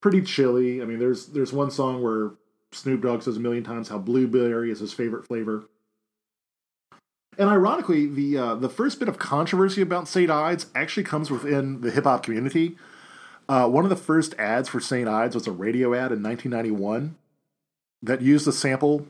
[0.00, 0.80] Pretty chilly.
[0.80, 2.32] I mean, there's there's one song where
[2.72, 5.64] Snoop Dogg says a million times how blueberry is his favorite flavor.
[7.38, 10.30] And ironically, the uh, the first bit of controversy about St.
[10.30, 12.76] Ides actually comes within the hip hop community.
[13.48, 15.08] Uh, one of the first ads for St.
[15.08, 17.16] Ides was a radio ad in 1991
[18.02, 19.06] that used a sample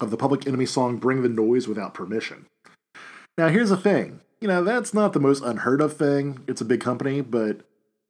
[0.00, 2.46] of the Public Enemy song "Bring the Noise" without permission.
[3.38, 6.40] Now, here's the thing: you know that's not the most unheard of thing.
[6.46, 7.60] It's a big company, but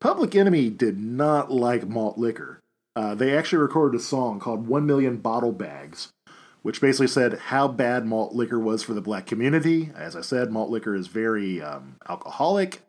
[0.00, 2.61] Public Enemy did not like malt liquor.
[2.94, 6.08] Uh, they actually recorded a song called "One Million Bottle Bags."
[6.62, 9.90] which basically said how bad malt liquor was for the black community.
[9.96, 12.82] As I said, malt liquor is very um, alcoholic.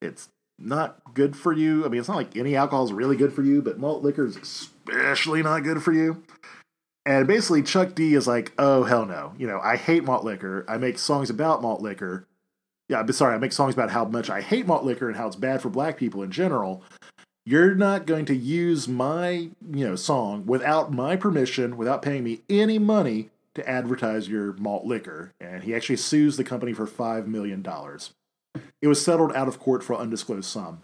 [0.00, 1.84] It's not good for you.
[1.84, 4.26] I mean, it's not like any alcohol is really good for you, but malt liquor
[4.26, 6.22] is especially not good for you.
[7.06, 9.34] And basically, Chuck D is like, oh, hell no.
[9.36, 10.64] You know, I hate malt liquor.
[10.68, 12.26] I make songs about malt liquor.
[12.88, 15.26] Yeah, but sorry, I make songs about how much I hate malt liquor and how
[15.26, 16.82] it's bad for black people in general
[17.46, 22.40] you're not going to use my you know song without my permission without paying me
[22.48, 27.26] any money to advertise your malt liquor and he actually sues the company for $5
[27.26, 27.64] million
[28.80, 30.80] it was settled out of court for undisclosed sum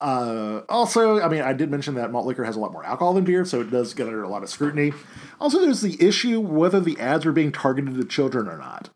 [0.00, 3.12] uh, also, I mean, I did mention that malt liquor has a lot more alcohol
[3.12, 4.92] than beer, so it does get under a lot of scrutiny.
[5.40, 8.88] Also, there's the issue whether the ads are being targeted to children or not.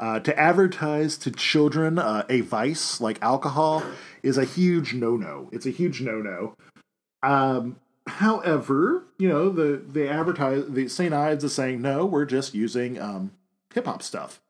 [0.00, 3.82] Uh, to advertise to children uh, a vice like alcohol
[4.22, 5.48] is a huge no no.
[5.50, 6.54] It's a huge no no.
[7.24, 11.12] Um, however, you know the the advertise the St.
[11.12, 13.32] Ides is saying no, we're just using um,
[13.74, 14.40] hip hop stuff.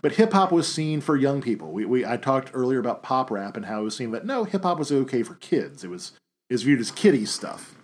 [0.00, 1.72] But hip hop was seen for young people.
[1.72, 4.44] We, we I talked earlier about pop rap and how it was seen but no,
[4.44, 5.84] hip hop was okay for kids.
[5.84, 6.12] It was
[6.48, 7.74] is viewed as kiddie stuff.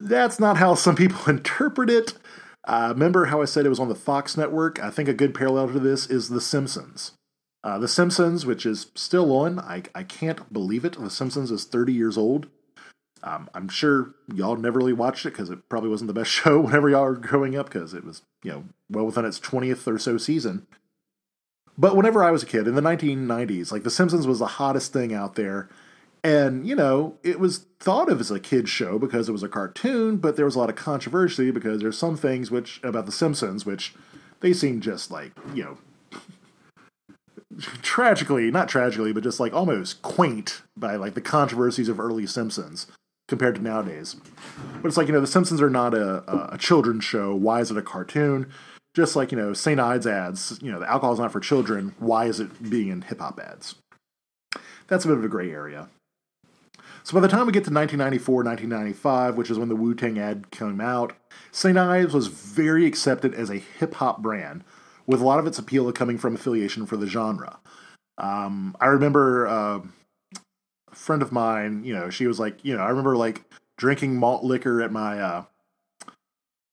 [0.00, 2.14] That's not how some people interpret it.
[2.66, 4.82] Uh, remember how I said it was on the Fox network?
[4.82, 7.12] I think a good parallel to this is The Simpsons.
[7.62, 10.98] Uh, the Simpsons, which is still on, I, I can't believe it.
[11.00, 12.46] The Simpsons is 30 years old.
[13.24, 16.60] Um, I'm sure y'all never really watched it because it probably wasn't the best show
[16.60, 19.98] whenever y'all were growing up because it was, you know, well within its 20th or
[19.98, 20.66] so season.
[21.76, 24.92] But whenever I was a kid in the 1990s, like The Simpsons was the hottest
[24.92, 25.68] thing out there.
[26.22, 29.48] And, you know, it was thought of as a kid's show because it was a
[29.48, 33.12] cartoon, but there was a lot of controversy because there's some things which about The
[33.12, 33.94] Simpsons which
[34.40, 35.78] they seem just like, you know,
[37.82, 42.86] tragically, not tragically, but just like almost quaint by like the controversies of early Simpsons
[43.28, 44.16] compared to nowadays.
[44.80, 47.34] But it's like, you know, The Simpsons are not a, a children's show.
[47.34, 48.50] Why is it a cartoon?
[48.94, 49.80] Just like, you know, St.
[49.80, 51.94] Ides ads, you know, the alcohol is not for children.
[51.98, 53.74] Why is it being in hip hop ads?
[54.86, 55.88] That's a bit of a gray area.
[57.02, 60.18] So by the time we get to 1994, 1995, which is when the Wu Tang
[60.18, 61.14] ad came out,
[61.52, 61.76] St.
[61.76, 64.64] Ides was very accepted as a hip hop brand,
[65.06, 67.58] with a lot of its appeal coming from affiliation for the genre.
[68.16, 69.80] Um, I remember uh,
[70.94, 73.44] friend of mine, you know, she was like, you know, I remember like
[73.76, 75.44] drinking malt liquor at my uh,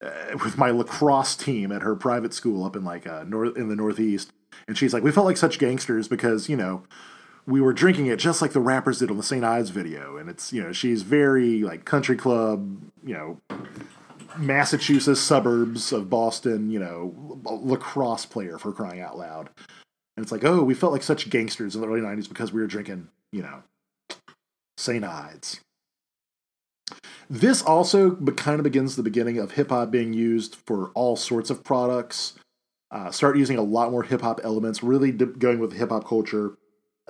[0.03, 3.69] uh, with my lacrosse team at her private school up in like uh, north in
[3.69, 4.31] the northeast,
[4.67, 6.84] and she's like, we felt like such gangsters because you know
[7.45, 9.43] we were drinking it just like the rappers did on the St.
[9.43, 10.17] Ides video.
[10.17, 13.39] And it's, you know, she's very like country club, you know,
[14.38, 19.49] Massachusetts suburbs of Boston, you know, lacrosse player for crying out loud.
[20.15, 22.62] And it's like, oh, we felt like such gangsters in the early 90s because we
[22.62, 23.63] were drinking, you know,
[24.82, 25.04] St.
[25.04, 25.62] Ides.
[27.30, 31.50] This also kind of begins the beginning of hip hop being used for all sorts
[31.50, 32.34] of products.
[32.89, 36.58] Uh, start using a lot more hip hop elements, really going with hip hop culture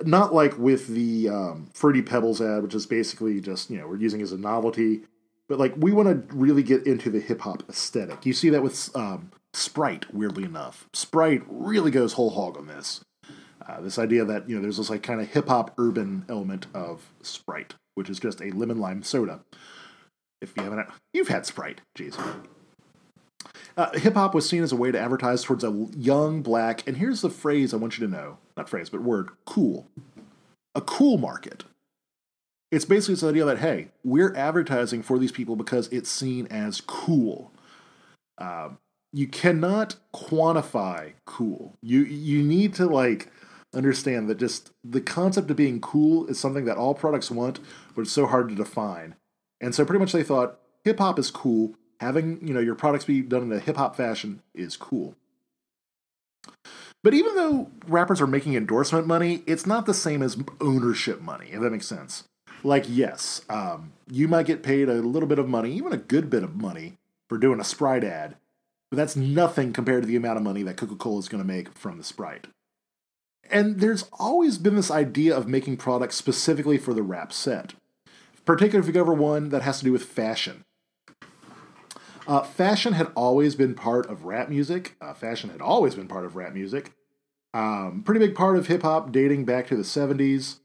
[0.04, 3.96] not like with the um, Fruity Pebbles ad, which is basically just you know we're
[3.96, 5.02] using as a novelty,
[5.48, 8.24] but like we want to really get into the hip hop aesthetic.
[8.26, 10.88] You see that with um, Sprite, weirdly enough.
[10.92, 13.00] Sprite really goes whole hog on this.
[13.66, 16.66] Uh, this idea that you know there's this like kind of hip hop urban element
[16.74, 19.40] of Sprite, which is just a lemon lime soda.
[20.40, 22.18] If you haven't, you've had Sprite, jeez.
[23.76, 26.96] Uh, hip hop was seen as a way to advertise towards a young black, and
[26.96, 29.86] here's the phrase I want you to know not phrase, but word cool.
[30.74, 31.64] A cool market.
[32.70, 36.80] It's basically this idea that, hey, we're advertising for these people because it's seen as
[36.80, 37.52] cool.
[38.38, 38.78] Um,
[39.12, 41.74] you cannot quantify cool.
[41.82, 43.30] You you need to like
[43.74, 47.60] understand that just the concept of being cool is something that all products want,
[47.94, 49.14] but it's so hard to define.
[49.60, 51.74] And so pretty much they thought hip hop is cool.
[52.00, 55.14] Having you know your products be done in a hip hop fashion is cool.
[57.02, 61.48] But even though rappers are making endorsement money, it's not the same as ownership money,
[61.52, 62.24] if that makes sense.
[62.62, 66.30] Like, yes, um, you might get paid a little bit of money, even a good
[66.30, 68.36] bit of money, for doing a Sprite ad,
[68.90, 71.46] but that's nothing compared to the amount of money that Coca Cola is going to
[71.46, 72.46] make from the Sprite.
[73.52, 77.74] And there's always been this idea of making products specifically for the rap set,
[78.46, 80.64] particularly if you go over one that has to do with fashion.
[82.26, 84.96] Uh, fashion had always been part of rap music.
[85.02, 86.92] Uh, fashion had always been part of rap music.
[87.52, 90.60] Um, pretty big part of hip hop dating back to the 70s.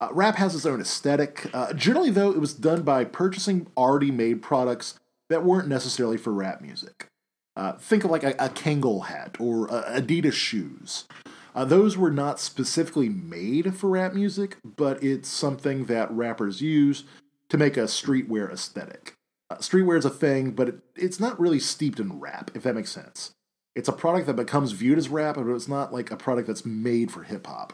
[0.00, 1.50] Uh, rap has its own aesthetic.
[1.52, 4.98] Uh, generally, though, it was done by purchasing already made products
[5.28, 7.08] that weren't necessarily for rap music.
[7.54, 11.04] Uh, think of like a, a Kangol hat or Adidas shoes.
[11.54, 17.04] Uh, those were not specifically made for rap music, but it's something that rappers use
[17.48, 19.14] to make a streetwear aesthetic.
[19.50, 22.74] Uh, streetwear is a thing, but it, it's not really steeped in rap, if that
[22.74, 23.32] makes sense.
[23.74, 26.64] It's a product that becomes viewed as rap, but it's not like a product that's
[26.64, 27.72] made for hip hop.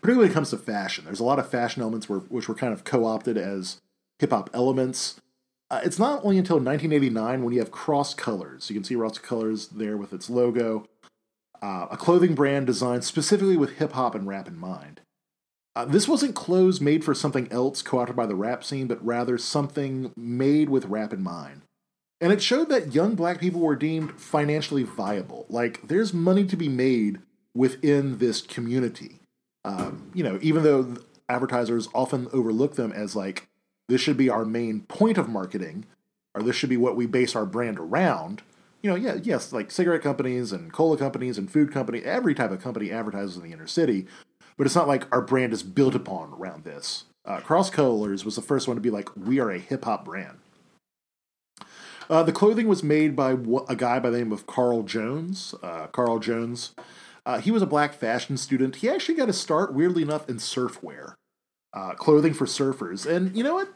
[0.00, 2.72] Particularly when it comes to fashion, there's a lot of fashion elements which were kind
[2.72, 3.80] of co opted as
[4.18, 5.20] hip hop elements.
[5.70, 8.70] Uh, it's not only until 1989 when you have Cross Colors.
[8.70, 10.86] You can see Cross Colors there with its logo,
[11.62, 15.00] uh, a clothing brand designed specifically with hip hop and rap in mind.
[15.76, 19.04] Uh, this wasn't clothes made for something else co opted by the rap scene, but
[19.04, 21.62] rather something made with rap in mind.
[22.20, 25.46] And it showed that young black people were deemed financially viable.
[25.48, 27.20] Like, there's money to be made
[27.54, 29.20] within this community.
[29.64, 30.96] Um, you know, even though
[31.28, 33.46] advertisers often overlook them as like,
[33.88, 35.86] this should be our main point of marketing,
[36.34, 38.42] or this should be what we base our brand around.
[38.80, 42.52] You know, yeah, yes, like cigarette companies and cola companies and food company, every type
[42.52, 44.06] of company advertises in the inner city,
[44.56, 47.04] but it's not like our brand is built upon around this.
[47.24, 50.04] Uh, Cross Colors was the first one to be like, we are a hip hop
[50.04, 50.38] brand.
[52.08, 53.36] Uh, the clothing was made by
[53.68, 55.54] a guy by the name of Carl Jones.
[55.62, 56.74] Uh, Carl Jones,
[57.26, 58.76] uh, he was a black fashion student.
[58.76, 61.14] He actually got a start, weirdly enough, in surfwear,
[61.74, 63.04] uh, clothing for surfers.
[63.04, 63.68] And you know what?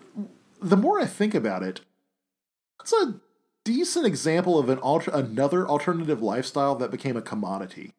[0.62, 1.80] The more I think about it,
[2.80, 3.20] it's a
[3.64, 7.92] decent example of an alter- another alternative lifestyle that became a commodity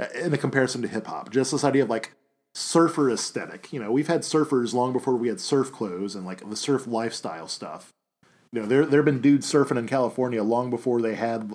[0.00, 1.30] uh, in a comparison to hip hop.
[1.30, 2.12] Just this idea of like
[2.54, 3.72] surfer aesthetic.
[3.72, 6.86] You know, we've had surfers long before we had surf clothes and like the surf
[6.86, 7.90] lifestyle stuff.
[8.52, 11.52] You know, there there have been dudes surfing in California long before they had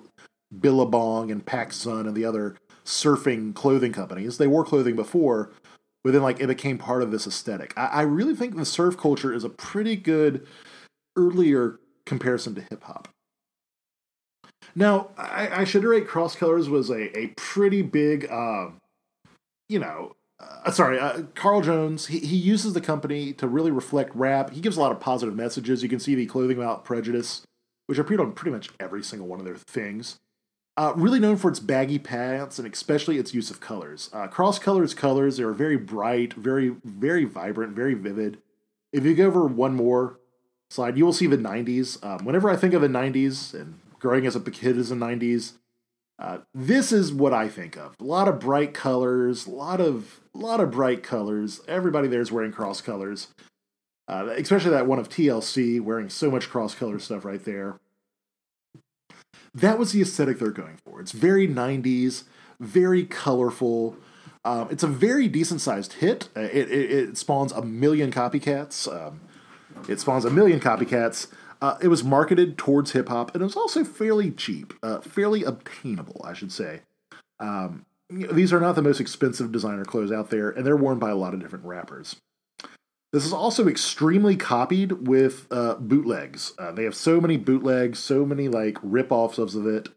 [0.59, 4.37] Billabong and PacSun and the other surfing clothing companies.
[4.37, 5.51] They wore clothing before,
[6.03, 7.73] but then like it became part of this aesthetic.
[7.77, 10.47] I, I really think the surf culture is a pretty good
[11.15, 13.09] earlier comparison to hip hop.
[14.77, 18.67] Now, I, I, should iterate Cross Colors was a, a pretty big, uh,
[19.67, 24.15] you know, uh, sorry, uh, Carl Jones, he, he uses the company to really reflect
[24.15, 24.51] rap.
[24.51, 25.81] He gives a lot of positive messages.
[25.81, 27.41] You can see the clothing about prejudice,
[27.87, 30.17] which appeared on pretty much every single one of their things.
[30.77, 34.11] Uh, really known for its baggy pants and especially its use of colors.
[34.13, 38.37] Uh, Cross Colors colors, they are very bright, very, very vibrant, very vivid.
[38.93, 40.19] If you go over one more
[40.69, 42.05] slide, you will see the 90s.
[42.05, 45.53] Um, whenever I think of the 90s, and growing as a kid as the 90s,
[46.19, 47.95] uh, this is what I think of.
[47.99, 51.61] A lot of bright colors, a lot of a lot of bright colors.
[51.67, 53.27] Everybody there is wearing cross colors,
[54.07, 57.79] uh, especially that one of TLC wearing so much cross color stuff right there.
[59.53, 61.01] That was the aesthetic they're going for.
[61.01, 62.23] It's very 90s,
[62.59, 63.95] very colorful.
[64.45, 66.29] Um, it's a very decent sized hit.
[66.35, 68.87] Uh, it, it, it, spawns a million copycats.
[68.87, 69.21] Um,
[69.87, 71.27] it spawns a million copycats.
[71.61, 75.43] Uh, it was marketed towards hip hop, and it was also fairly cheap, uh, fairly
[75.43, 76.81] obtainable, I should say.
[77.39, 80.77] Um, you know, these are not the most expensive designer clothes out there, and they're
[80.77, 82.15] worn by a lot of different rappers.
[83.13, 86.53] This is also extremely copied with uh, bootlegs.
[86.59, 89.89] Uh, they have so many bootlegs, so many like rip-offs of it.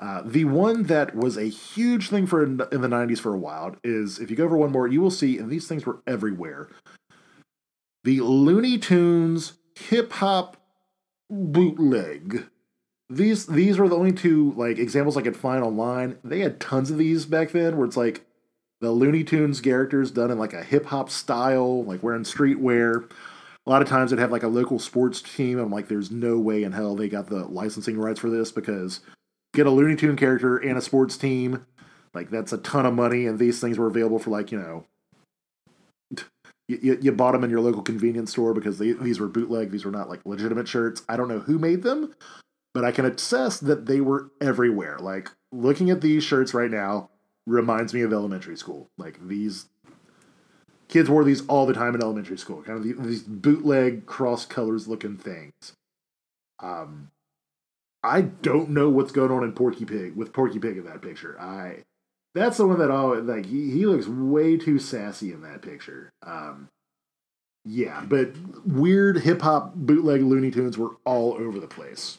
[0.00, 3.74] Uh, the one that was a huge thing for in the 90s for a while
[3.82, 6.68] is if you go over one more, you will see, and these things were everywhere.
[8.04, 10.56] The Looney Tunes hip hop
[11.30, 12.46] bootleg.
[13.10, 16.18] These these were the only two like examples I could find online.
[16.22, 18.26] They had tons of these back then where it's like
[18.80, 23.10] the Looney Tunes characters done in like a hip hop style, like wearing streetwear.
[23.66, 25.58] A lot of times they'd have like a local sports team.
[25.58, 29.00] I'm like, there's no way in hell they got the licensing rights for this because
[29.52, 31.66] get a Looney Tune character and a sports team,
[32.14, 33.26] like that's a ton of money.
[33.26, 34.84] And these things were available for like you know
[36.68, 39.70] you, you bought them in your local convenience store because they, these were bootleg.
[39.70, 41.02] These were not like legitimate shirts.
[41.08, 42.14] I don't know who made them,
[42.74, 44.98] but I can attest that they were everywhere.
[44.98, 47.10] Like looking at these shirts right now
[47.46, 48.90] reminds me of elementary school.
[48.98, 49.66] Like these
[50.88, 52.62] kids wore these all the time in elementary school.
[52.62, 55.72] Kind of these bootleg cross colors looking things.
[56.60, 57.10] Um,
[58.02, 61.40] I don't know what's going on in Porky Pig with Porky Pig in that picture.
[61.40, 61.84] I
[62.34, 66.10] that's the one that oh like he, he looks way too sassy in that picture.
[66.22, 66.68] Um,
[67.64, 68.32] yeah, but
[68.64, 72.18] weird hip hop bootleg Looney Tunes were all over the place.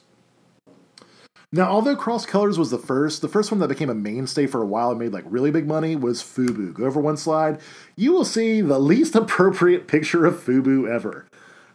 [1.52, 4.62] Now, although Cross Colors was the first, the first one that became a mainstay for
[4.62, 6.74] a while and made like really big money was Fubu.
[6.76, 7.60] Go over one slide,
[7.96, 11.26] you will see the least appropriate picture of Fubu ever.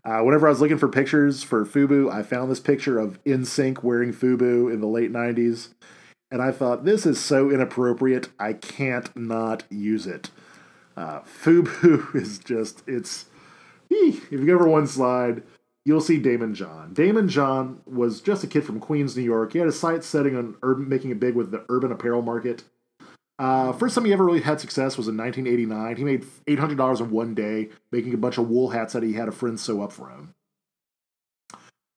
[0.05, 3.83] Uh, whenever I was looking for pictures for Fubu, I found this picture of NSYNC
[3.83, 5.71] wearing Fubu in the late 90s
[6.35, 10.31] and I thought this is so inappropriate, I can't not use it.
[10.97, 13.27] Uh, Fubu is just it's.
[13.89, 15.45] If you go over one slide,
[15.85, 16.93] you'll see Daymond John.
[16.93, 19.53] Daymond John was just a kid from Queens, New York.
[19.53, 22.65] He had a site setting on urban, making it big with the urban apparel market.
[23.39, 25.97] Uh, first time he ever really had success was in 1989.
[25.97, 29.29] He made $800 in one day, making a bunch of wool hats that he had
[29.29, 30.35] a friend sew up for him.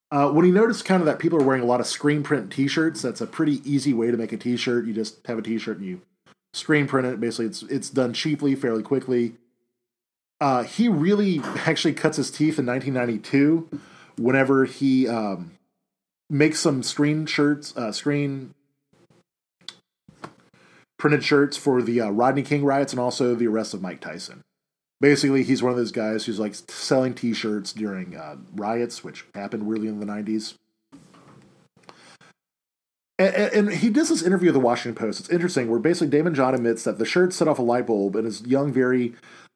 [0.10, 2.52] Uh, when he noticed kind of that people are wearing a lot of screen print
[2.52, 4.86] T-shirts, that's a pretty easy way to make a T-shirt.
[4.86, 6.02] You just have a T-shirt and you
[6.54, 7.20] screen print it.
[7.20, 9.36] Basically, it's it's done cheaply, fairly quickly.
[10.40, 13.70] Uh, he really actually cuts his teeth in 1992
[14.18, 15.52] whenever he um,
[16.30, 18.54] makes some screen shirts, uh, screen
[20.98, 24.44] printed shirts for the uh, Rodney King riots and also the arrest of Mike Tyson
[25.00, 29.70] basically he's one of those guys who's like selling t-shirts during uh, riots which happened
[29.70, 30.56] really in the 90s
[33.20, 35.20] and, and, he does this interview with the washington post.
[35.20, 38.16] It's interesting where basically daymond john admits that the shirt set off a light bulb
[38.16, 39.14] in his young very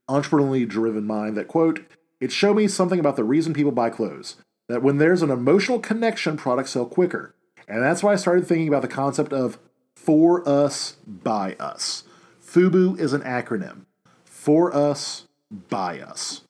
[0.09, 1.81] entrepreneurially driven mind that quote
[2.19, 4.35] it showed me something about the reason people buy clothes
[4.71, 7.35] that when there's an emotional connection products sell quicker.
[7.67, 9.59] And that's why i started thinking about the concept of
[9.95, 12.03] for us by us.
[12.43, 13.85] Fubu is an acronym.
[14.23, 16.41] For us buy us.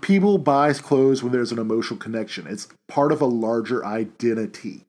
[0.00, 2.46] People buy clothes when there's an emotional connection.
[2.46, 4.84] It's part of a larger identity.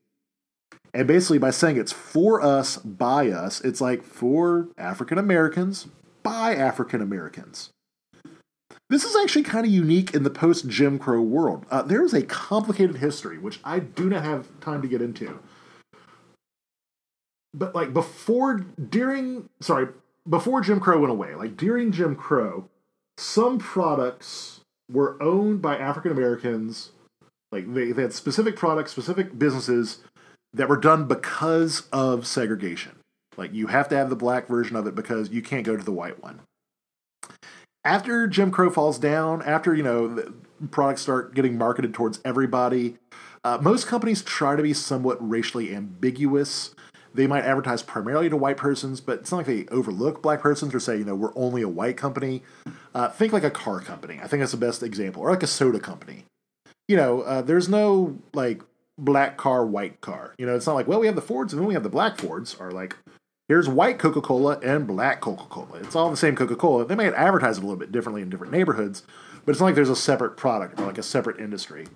[0.93, 5.87] And basically, by saying it's for us, by us, it's like for African Americans,
[6.23, 7.69] by African Americans.
[8.89, 11.65] This is actually kind of unique in the post Jim Crow world.
[11.71, 15.39] Uh, there is a complicated history, which I do not have time to get into.
[17.55, 19.87] But, like, before, during, sorry,
[20.27, 22.69] before Jim Crow went away, like during Jim Crow,
[23.17, 26.91] some products were owned by African Americans.
[27.51, 29.99] Like they, they had specific products, specific businesses
[30.53, 32.99] that were done because of segregation.
[33.37, 35.83] Like you have to have the black version of it because you can't go to
[35.83, 36.41] the white one.
[37.83, 40.33] After Jim Crow falls down, after you know
[40.71, 42.97] products start getting marketed towards everybody,
[43.43, 46.73] uh, most companies try to be somewhat racially ambiguous
[47.13, 50.73] they might advertise primarily to white persons, but it's not like they overlook black persons
[50.73, 52.41] or say, you know, we're only a white company.
[52.95, 54.19] Uh, think like a car company.
[54.21, 56.25] I think that's the best example, or like a soda company.
[56.87, 58.61] You know, uh, there's no like
[58.97, 60.33] black car, white car.
[60.37, 61.89] You know, it's not like, well, we have the Fords and then we have the
[61.89, 62.95] black Fords, or like,
[63.47, 65.79] here's white Coca Cola and black Coca Cola.
[65.79, 66.85] It's all the same Coca Cola.
[66.85, 69.03] They might advertise it a little bit differently in different neighborhoods,
[69.45, 71.87] but it's not like there's a separate product or like a separate industry.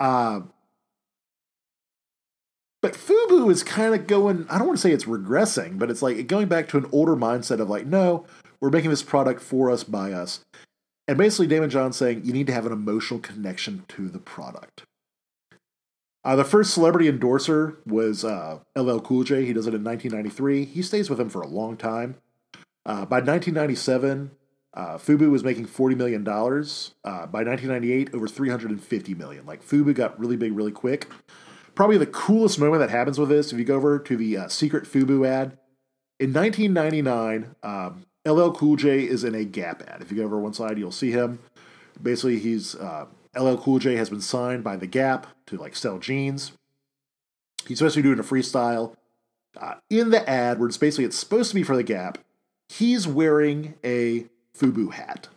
[0.00, 0.40] Uh,
[2.82, 6.02] but Fubu is kind of going, I don't want to say it's regressing, but it's
[6.02, 8.26] like going back to an older mindset of like, no,
[8.60, 10.40] we're making this product for us, by us.
[11.06, 14.82] And basically, Daymond John saying you need to have an emotional connection to the product.
[16.24, 19.44] Uh, the first celebrity endorser was uh, LL Cool J.
[19.44, 20.64] He does it in 1993.
[20.64, 22.16] He stays with him for a long time.
[22.84, 24.30] Uh, by 1997,
[24.74, 26.22] uh, Fubu was making $40 million.
[26.26, 29.46] Uh, by 1998, over 350 million.
[29.46, 31.08] Like, Fubu got really big really quick.
[31.74, 34.48] Probably the coolest moment that happens with this, if you go over to the uh,
[34.48, 35.58] secret Fubu ad,
[36.20, 40.02] in 1999, um, LL Cool J is in a Gap ad.
[40.02, 41.40] If you go over one side, you'll see him.
[42.00, 43.06] Basically, he's uh,
[43.36, 46.52] LL Cool J has been signed by the Gap to like sell jeans.
[47.66, 48.94] He's supposed to be doing a freestyle.
[49.60, 52.18] Uh, in the ad, where it's basically it's supposed to be for the Gap,
[52.68, 55.28] he's wearing a Fubu hat.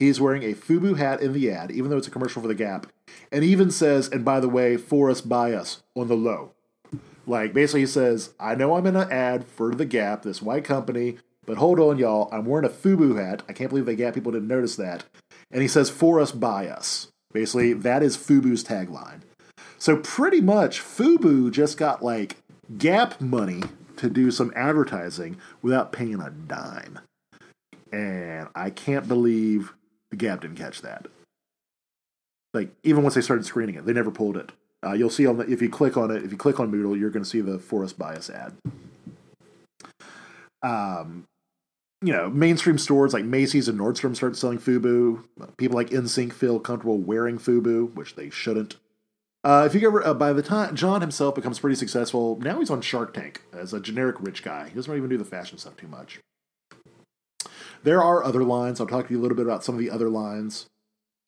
[0.00, 2.54] He's wearing a FUBU hat in the ad, even though it's a commercial for the
[2.54, 2.86] Gap,
[3.32, 6.52] and even says, "And by the way, for us, by us on the low."
[7.26, 10.64] Like basically, he says, "I know I'm in an ad for the Gap, this white
[10.64, 13.42] company, but hold on, y'all, I'm wearing a FUBU hat.
[13.48, 15.04] I can't believe the Gap people didn't notice that."
[15.50, 19.20] And he says, "For us, by us." Basically, that is FUBU's tagline.
[19.78, 22.36] So pretty much, FUBU just got like
[22.78, 23.62] Gap money
[23.96, 26.98] to do some advertising without paying a dime.
[27.92, 29.74] And I can't believe
[30.10, 31.06] the Gap didn't catch that.
[32.52, 34.52] Like even once they started screening it, they never pulled it.
[34.84, 36.98] Uh, you'll see on the, if you click on it, if you click on Moodle,
[36.98, 38.54] you're going to see the For Us By Us ad.
[40.62, 41.26] Um,
[42.02, 45.24] you know, mainstream stores like Macy's and Nordstrom start selling FUBU.
[45.58, 48.76] People like NSYNC feel comfortable wearing FUBU, which they shouldn't.
[49.42, 52.70] Uh, if you ever, uh, by the time John himself becomes pretty successful, now he's
[52.70, 54.68] on Shark Tank as a generic rich guy.
[54.68, 56.20] He doesn't even do the fashion stuff too much.
[57.82, 58.80] There are other lines.
[58.80, 60.66] I'll talk to you a little bit about some of the other lines.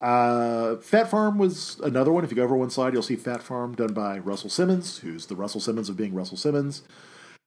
[0.03, 2.25] Uh, Phat Farm was another one.
[2.25, 5.27] If you go over one slide, you'll see Phat Farm done by Russell Simmons, who's
[5.27, 6.83] the Russell Simmons of being Russell Simmons.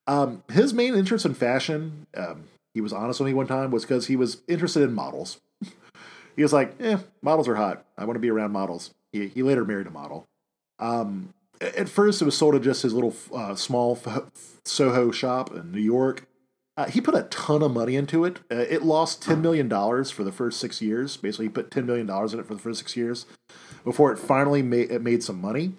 [0.08, 3.84] Um, his main interest in fashion, um, he was honest with me one time, was
[3.84, 5.42] because he was interested in models.
[6.36, 7.84] he was like, eh, models are hot.
[7.98, 8.92] I want to be around models.
[9.12, 10.26] He, he later married a model.
[10.80, 14.00] Um, at first, it was sort of just his little uh, small
[14.64, 16.28] Soho shop in New York.
[16.78, 18.40] Uh, he put a ton of money into it.
[18.52, 21.16] Uh, it lost $10 million for the first six years.
[21.16, 23.26] Basically, he put $10 million in it for the first six years
[23.86, 25.74] before it finally made, it made some money.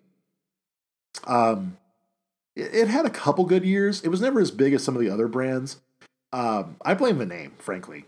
[1.24, 1.76] Um,
[2.54, 4.00] it, it, had a couple good years.
[4.02, 5.80] It was never as big as some of the other brands.
[6.32, 8.04] Um, I blame the name, frankly.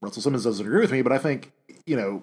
[0.00, 1.52] Russell Simmons doesn't agree with me, but I think,
[1.86, 2.22] you know,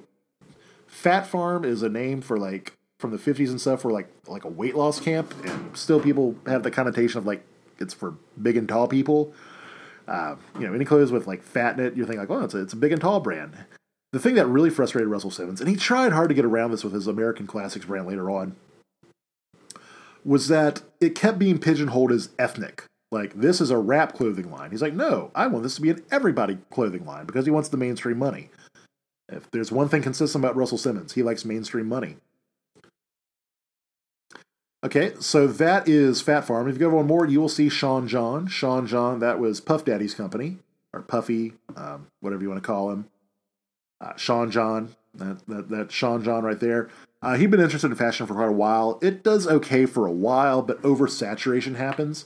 [0.87, 4.43] Phat Farm is a name for like from the 50s and stuff were like like
[4.43, 7.43] a weight loss camp and still people have the connotation of like
[7.77, 9.33] it's for big and tall people
[10.09, 12.53] uh, you know any clothes with like fat in it you think like well it's
[12.53, 13.55] a, it's a big and tall brand.
[14.11, 16.83] The thing that really frustrated russell simmons and he tried hard to get around this
[16.83, 18.55] with his american classics brand later on
[20.25, 22.83] was that it kept being pigeonholed as ethnic.
[23.11, 24.71] Like this is a rap clothing line.
[24.71, 27.69] He's like no i want this to be an everybody clothing line because he wants
[27.69, 28.49] the mainstream money.
[29.31, 32.17] If there's one thing consistent about russell simmons he likes mainstream money
[34.81, 36.69] Okay, so that is Phat Farm.
[36.69, 38.47] If you go one more, you will see Sean John.
[38.47, 40.59] Sean John, that was Puff Daddy's company,
[40.93, 43.09] or Puffy, um, whatever you want to call him.
[43.99, 46.89] Uh, Sean John, that, that, that Sean John right there.
[47.21, 48.99] Uh, he'd been interested in fashion for quite a while.
[49.01, 52.23] It does okay for a while, but oversaturation happens.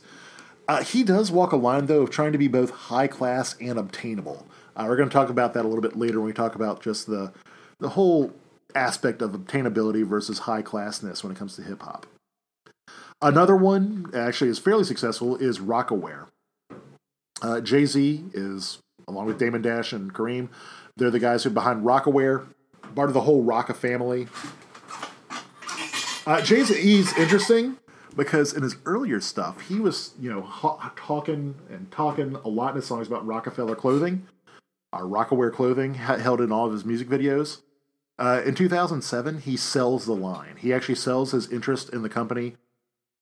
[0.68, 3.80] Uh, he does walk a line, though, of trying to be both high class and
[3.80, 4.46] obtainable.
[4.76, 6.80] Uh, we're going to talk about that a little bit later when we talk about
[6.80, 7.32] just the
[7.80, 8.32] the whole
[8.76, 12.06] aspect of obtainability versus high classness when it comes to hip hop.
[13.22, 16.26] Another one, actually, is fairly successful, is Rocawear.
[17.40, 20.48] Uh, Jay Z is, along with Damon Dash and Kareem,
[20.96, 22.46] they're the guys who are behind Rocawear,
[22.94, 24.28] part of the whole Rocka family.
[26.26, 27.76] Uh, Jay Z's interesting
[28.16, 32.70] because in his earlier stuff, he was, you know, ha- talking and talking a lot
[32.70, 34.26] in his songs about Rockefeller clothing,
[34.92, 37.60] uh, Rocawear clothing, ha- held in all of his music videos.
[38.18, 40.56] Uh, in 2007, he sells the line.
[40.56, 42.56] He actually sells his interest in the company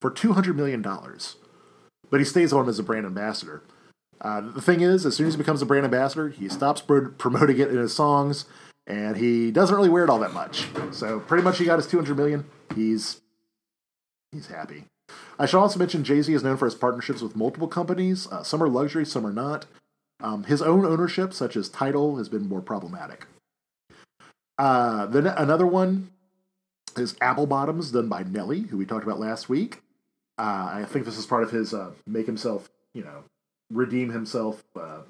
[0.02, 0.82] for $200 million.
[0.82, 3.62] But he stays on as a brand ambassador.
[4.20, 7.58] Uh, the thing is, as soon as he becomes a brand ambassador, he stops promoting
[7.58, 8.44] it in his songs,
[8.86, 10.66] and he doesn't really wear it all that much.
[10.90, 12.44] So pretty much, he got his 200 million.
[12.74, 13.20] He's
[14.30, 14.84] he's happy.
[15.38, 18.26] I should also mention Jay Z is known for his partnerships with multiple companies.
[18.30, 19.66] Uh, some are luxury, some are not.
[20.20, 23.26] Um, his own ownership, such as Tidal, has been more problematic.
[24.58, 26.12] Uh, then another one
[26.96, 29.81] is Apple Bottoms, done by Nelly, who we talked about last week.
[30.38, 33.24] Uh, I think this is part of his uh, make himself, you know,
[33.70, 35.00] redeem himself uh,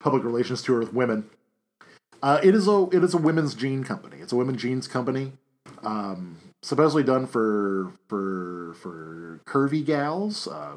[0.00, 1.28] public relations tour with women.
[2.22, 4.18] Uh, it is a it is a women's jean company.
[4.20, 5.32] It's a women's jeans company,
[5.82, 10.76] um, supposedly done for for for curvy gals, uh,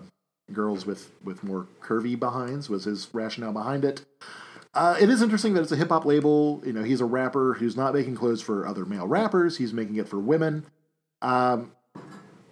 [0.54, 2.70] girls with with more curvy behinds.
[2.70, 4.06] Was his rationale behind it?
[4.74, 6.62] Uh, it is interesting that it's a hip hop label.
[6.66, 9.58] You know, he's a rapper who's not making clothes for other male rappers.
[9.58, 10.66] He's making it for women.
[11.22, 11.72] Um,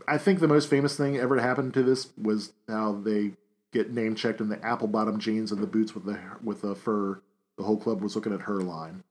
[0.09, 3.33] I think the most famous thing ever to happen to this was how they
[3.71, 6.73] get name checked in the apple bottom jeans and the boots with the with the
[6.73, 7.21] fur.
[7.57, 9.03] The whole club was looking at her line.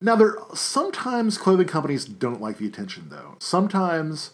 [0.00, 3.36] Now, there sometimes clothing companies don't like the attention, though.
[3.40, 4.30] Sometimes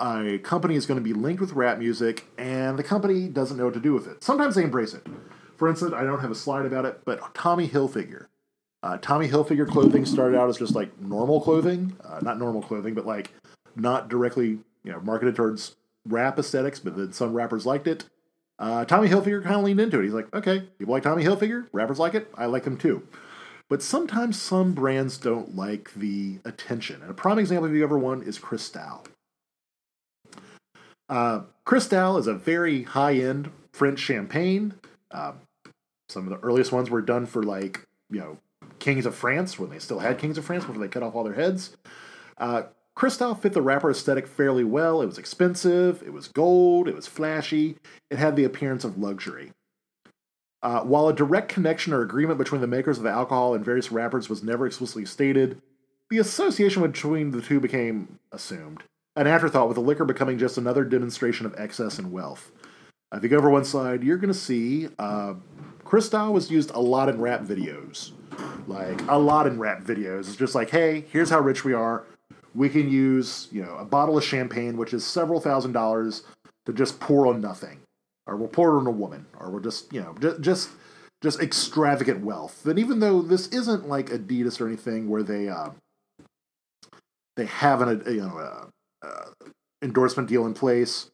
[0.00, 3.64] a company is going to be linked with rap music, and the company doesn't know
[3.64, 4.22] what to do with it.
[4.22, 5.06] Sometimes they embrace it.
[5.56, 8.26] For instance, I don't have a slide about it, but Tommy Hilfiger.
[8.82, 12.94] Uh, Tommy Hilfiger clothing started out as just like normal clothing, uh, not normal clothing,
[12.94, 13.30] but like
[13.76, 18.04] not directly you know marketed towards rap aesthetics, but then some rappers liked it.
[18.58, 20.04] Uh, Tommy Hilfiger kind of leaned into it.
[20.04, 23.06] He's like, okay, people like Tommy Hilfiger, rappers like it, I like them too.
[23.70, 27.00] But sometimes some brands don't like the attention.
[27.02, 29.04] And a prime example, if you ever one, is Cristal.
[31.08, 34.74] Uh, Cristal is a very high end French champagne.
[35.10, 35.32] Uh,
[36.08, 38.38] some of the earliest ones were done for like, you know,
[38.78, 41.24] kings of France when they still had kings of France before they cut off all
[41.24, 41.76] their heads.
[42.38, 42.64] Uh,
[43.00, 45.00] Cristal fit the rapper aesthetic fairly well.
[45.00, 47.76] It was expensive, it was gold, it was flashy,
[48.10, 49.52] it had the appearance of luxury.
[50.62, 53.90] Uh, while a direct connection or agreement between the makers of the alcohol and various
[53.90, 55.62] rappers was never explicitly stated,
[56.10, 58.82] the association between the two became assumed,
[59.16, 62.52] an afterthought with the liquor becoming just another demonstration of excess and wealth.
[63.14, 65.36] If you go over one side, you're going to see uh,
[65.90, 68.10] was used a lot in rap videos.
[68.66, 70.20] Like, a lot in rap videos.
[70.20, 72.04] It's just like, hey, here's how rich we are
[72.54, 76.22] we can use you know a bottle of champagne which is several thousand dollars
[76.66, 77.80] to just pour on nothing.
[78.26, 80.70] Or we'll pour it on a woman or we'll just you know just just,
[81.22, 82.64] just extravagant wealth.
[82.66, 85.70] And even though this isn't like adidas or anything where they uh,
[87.36, 89.10] they have an you know a, a
[89.82, 91.10] endorsement deal in place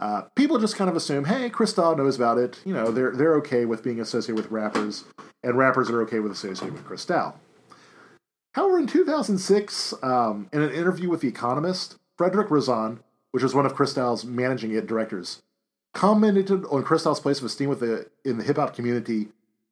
[0.00, 2.60] uh, people just kind of assume hey Cristal knows about it.
[2.64, 5.04] You know they're they're okay with being associated with rappers
[5.42, 7.38] and rappers are okay with associating with Cristal
[8.52, 12.98] However, in 2006, um, in an interview with The Economist, Frederick Rouzaud,
[13.30, 15.42] which was one of Cristal's managing it directors,
[15.94, 19.28] commented on Cristal's place of esteem with the, in the hip hop community,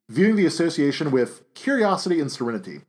[0.07, 2.81] viewing the association with curiosity and serenity.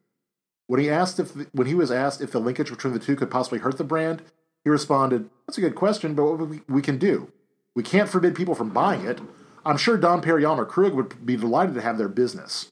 [0.69, 3.17] When he asked if the, when he was asked if the linkage between the two
[3.17, 4.23] could possibly hurt the brand,
[4.63, 7.33] he responded, "That's a good question, but what we, we can do?
[7.75, 9.21] We can't forbid people from buying it.
[9.67, 12.70] I'm sure Dom Perignon or Krug would be delighted to have their business."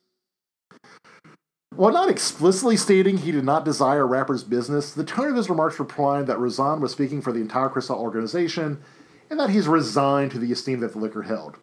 [1.78, 5.78] While not explicitly stating he did not desire rapper's business, the tone of his remarks
[5.78, 8.82] implied that Rouzaud was speaking for the entire Cristal organization
[9.30, 11.58] and that he's resigned to the esteem that the liquor held.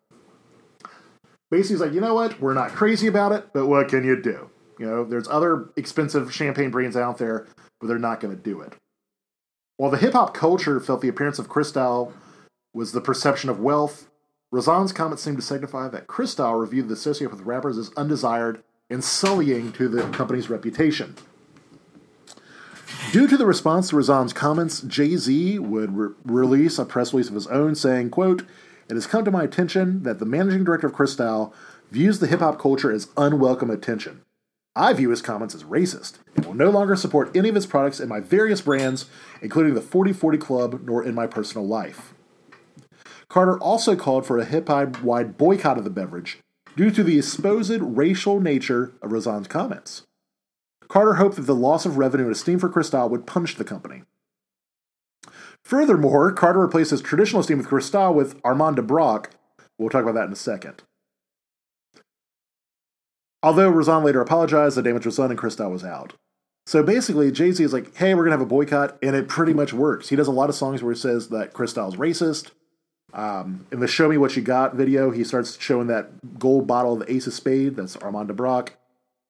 [1.52, 2.40] Basically, he's like, you know what?
[2.40, 4.50] We're not crazy about it, but what can you do?
[4.80, 7.46] You know, there's other expensive champagne brands out there,
[7.82, 8.72] but they're not going to do it.
[9.76, 12.14] While the hip hop culture felt the appearance of Cristal
[12.74, 14.08] was the perception of wealth,
[14.54, 19.72] Rouzaud's comments seemed to signify that Cristal reviewed the with rappers as undesired and sullying
[19.74, 21.16] to the company's reputation.
[23.12, 27.36] Due to the response to Rouzaud's comments, Jay-Z would re- release a press release of
[27.36, 28.44] his own saying, quote,
[28.90, 31.54] It has come to my attention that the managing director of Cristal
[31.92, 34.22] views the hip-hop culture as unwelcome attention.
[34.76, 38.02] I view his comments as racist and will no longer support any of his products
[38.02, 39.06] in my various brands,
[39.42, 42.14] including the 4040 Club, nor in my personal life.
[43.30, 46.40] Carter also called for a hip hop wide boycott of the beverage,
[46.76, 50.04] due to the supposed racial nature of Rouzaud's comments.
[50.88, 54.04] Carter hoped that the loss of revenue and esteem for Cristal would punish the company.
[55.64, 59.32] Furthermore, Carter replaced his traditional esteem with Cristal with Armand de Brock.
[59.80, 60.84] We'll talk about that in a second.
[63.42, 66.14] Although Rouzaud later apologized, the damage was done and Cristal was out.
[66.68, 69.28] So basically, Jay Z is like, hey, we're going to have a boycott, and it
[69.28, 70.10] pretty much works.
[70.10, 72.52] He does a lot of songs where he says that Cristal is racist,
[73.16, 76.94] um, in the Show Me What You Got video, he starts showing that gold bottle
[76.94, 77.78] of the Ace of Spade.
[77.78, 78.74] That's Armand de Brock.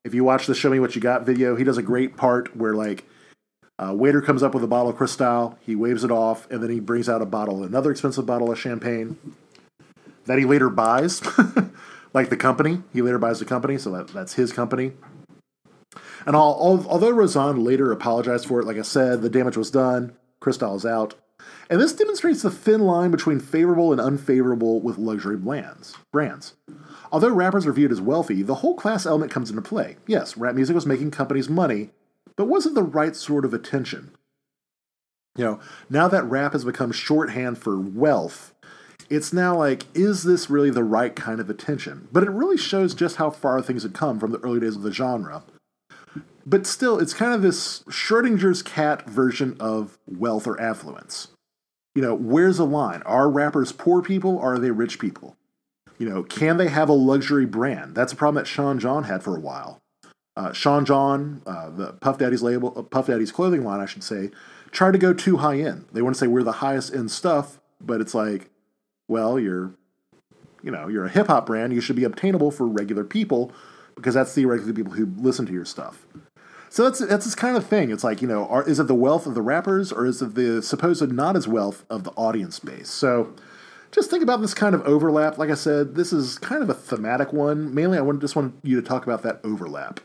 [0.03, 2.55] If you watch the Show Me What You Got video, he does a great part
[2.57, 3.05] where, like,
[3.77, 6.71] a waiter comes up with a bottle of Cristal, he waves it off, and then
[6.71, 9.17] he brings out a bottle, another expensive bottle of champagne
[10.25, 11.21] that he later buys,
[12.13, 12.81] like the company.
[12.91, 14.93] He later buys the company, so that, that's his company.
[16.25, 20.15] And although Rouzaud later apologized for it, like I said, the damage was done.
[20.39, 21.13] Cristal is out.
[21.69, 25.95] And this demonstrates the thin line between favorable and unfavorable with luxury brands.
[26.11, 26.53] brands.
[27.11, 29.97] Although rappers are viewed as wealthy, the whole class element comes into play.
[30.05, 31.89] Yes, rap music was making companies money,
[32.35, 34.11] but was it the right sort of attention?
[35.37, 38.53] You know, now that rap has become shorthand for wealth,
[39.09, 42.07] it's now like, is this really the right kind of attention?
[42.11, 44.83] But it really shows just how far things had come from the early days of
[44.83, 45.43] the genre.
[46.45, 51.29] But still, it's kind of this Schrodinger's cat version of wealth or affluence
[51.95, 53.01] you know, where's the line?
[53.03, 55.35] Are rappers poor people or are they rich people?
[55.97, 57.95] You know, can they have a luxury brand?
[57.95, 59.81] That's a problem that Sean John had for a while.
[60.35, 64.03] Uh, Sean John, uh, the Puff Daddy's label, uh, Puff Daddy's clothing line, I should
[64.03, 64.31] say,
[64.71, 65.85] tried to go too high end.
[65.93, 68.49] They want to say we're the highest end stuff, but it's like,
[69.07, 69.71] well, you're,
[70.61, 71.71] you know, you're a hip hop brand.
[71.71, 73.53] You should be obtainable for regular people
[73.95, 76.05] because that's theoretically the people who listen to your stuff.
[76.75, 77.89] So that's that's this kind of thing.
[77.89, 80.35] It's like you know, are, is it the wealth of the rappers or is it
[80.35, 82.89] the supposed not as wealth of the audience base?
[82.89, 83.33] So
[83.93, 85.37] just think about this kind of overlap.
[85.37, 87.73] Like I said, this is kind of a thematic one.
[87.73, 90.01] Mainly, I just want you to talk about that overlap.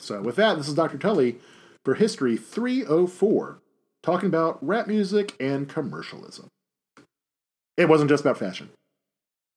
[0.00, 0.98] So with that, this is Dr.
[0.98, 1.38] Tully
[1.84, 3.60] for History 304,
[4.02, 6.48] talking about rap music and commercialism.
[7.76, 8.70] It wasn't just about fashion.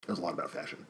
[0.03, 0.85] It was a lot about fashion.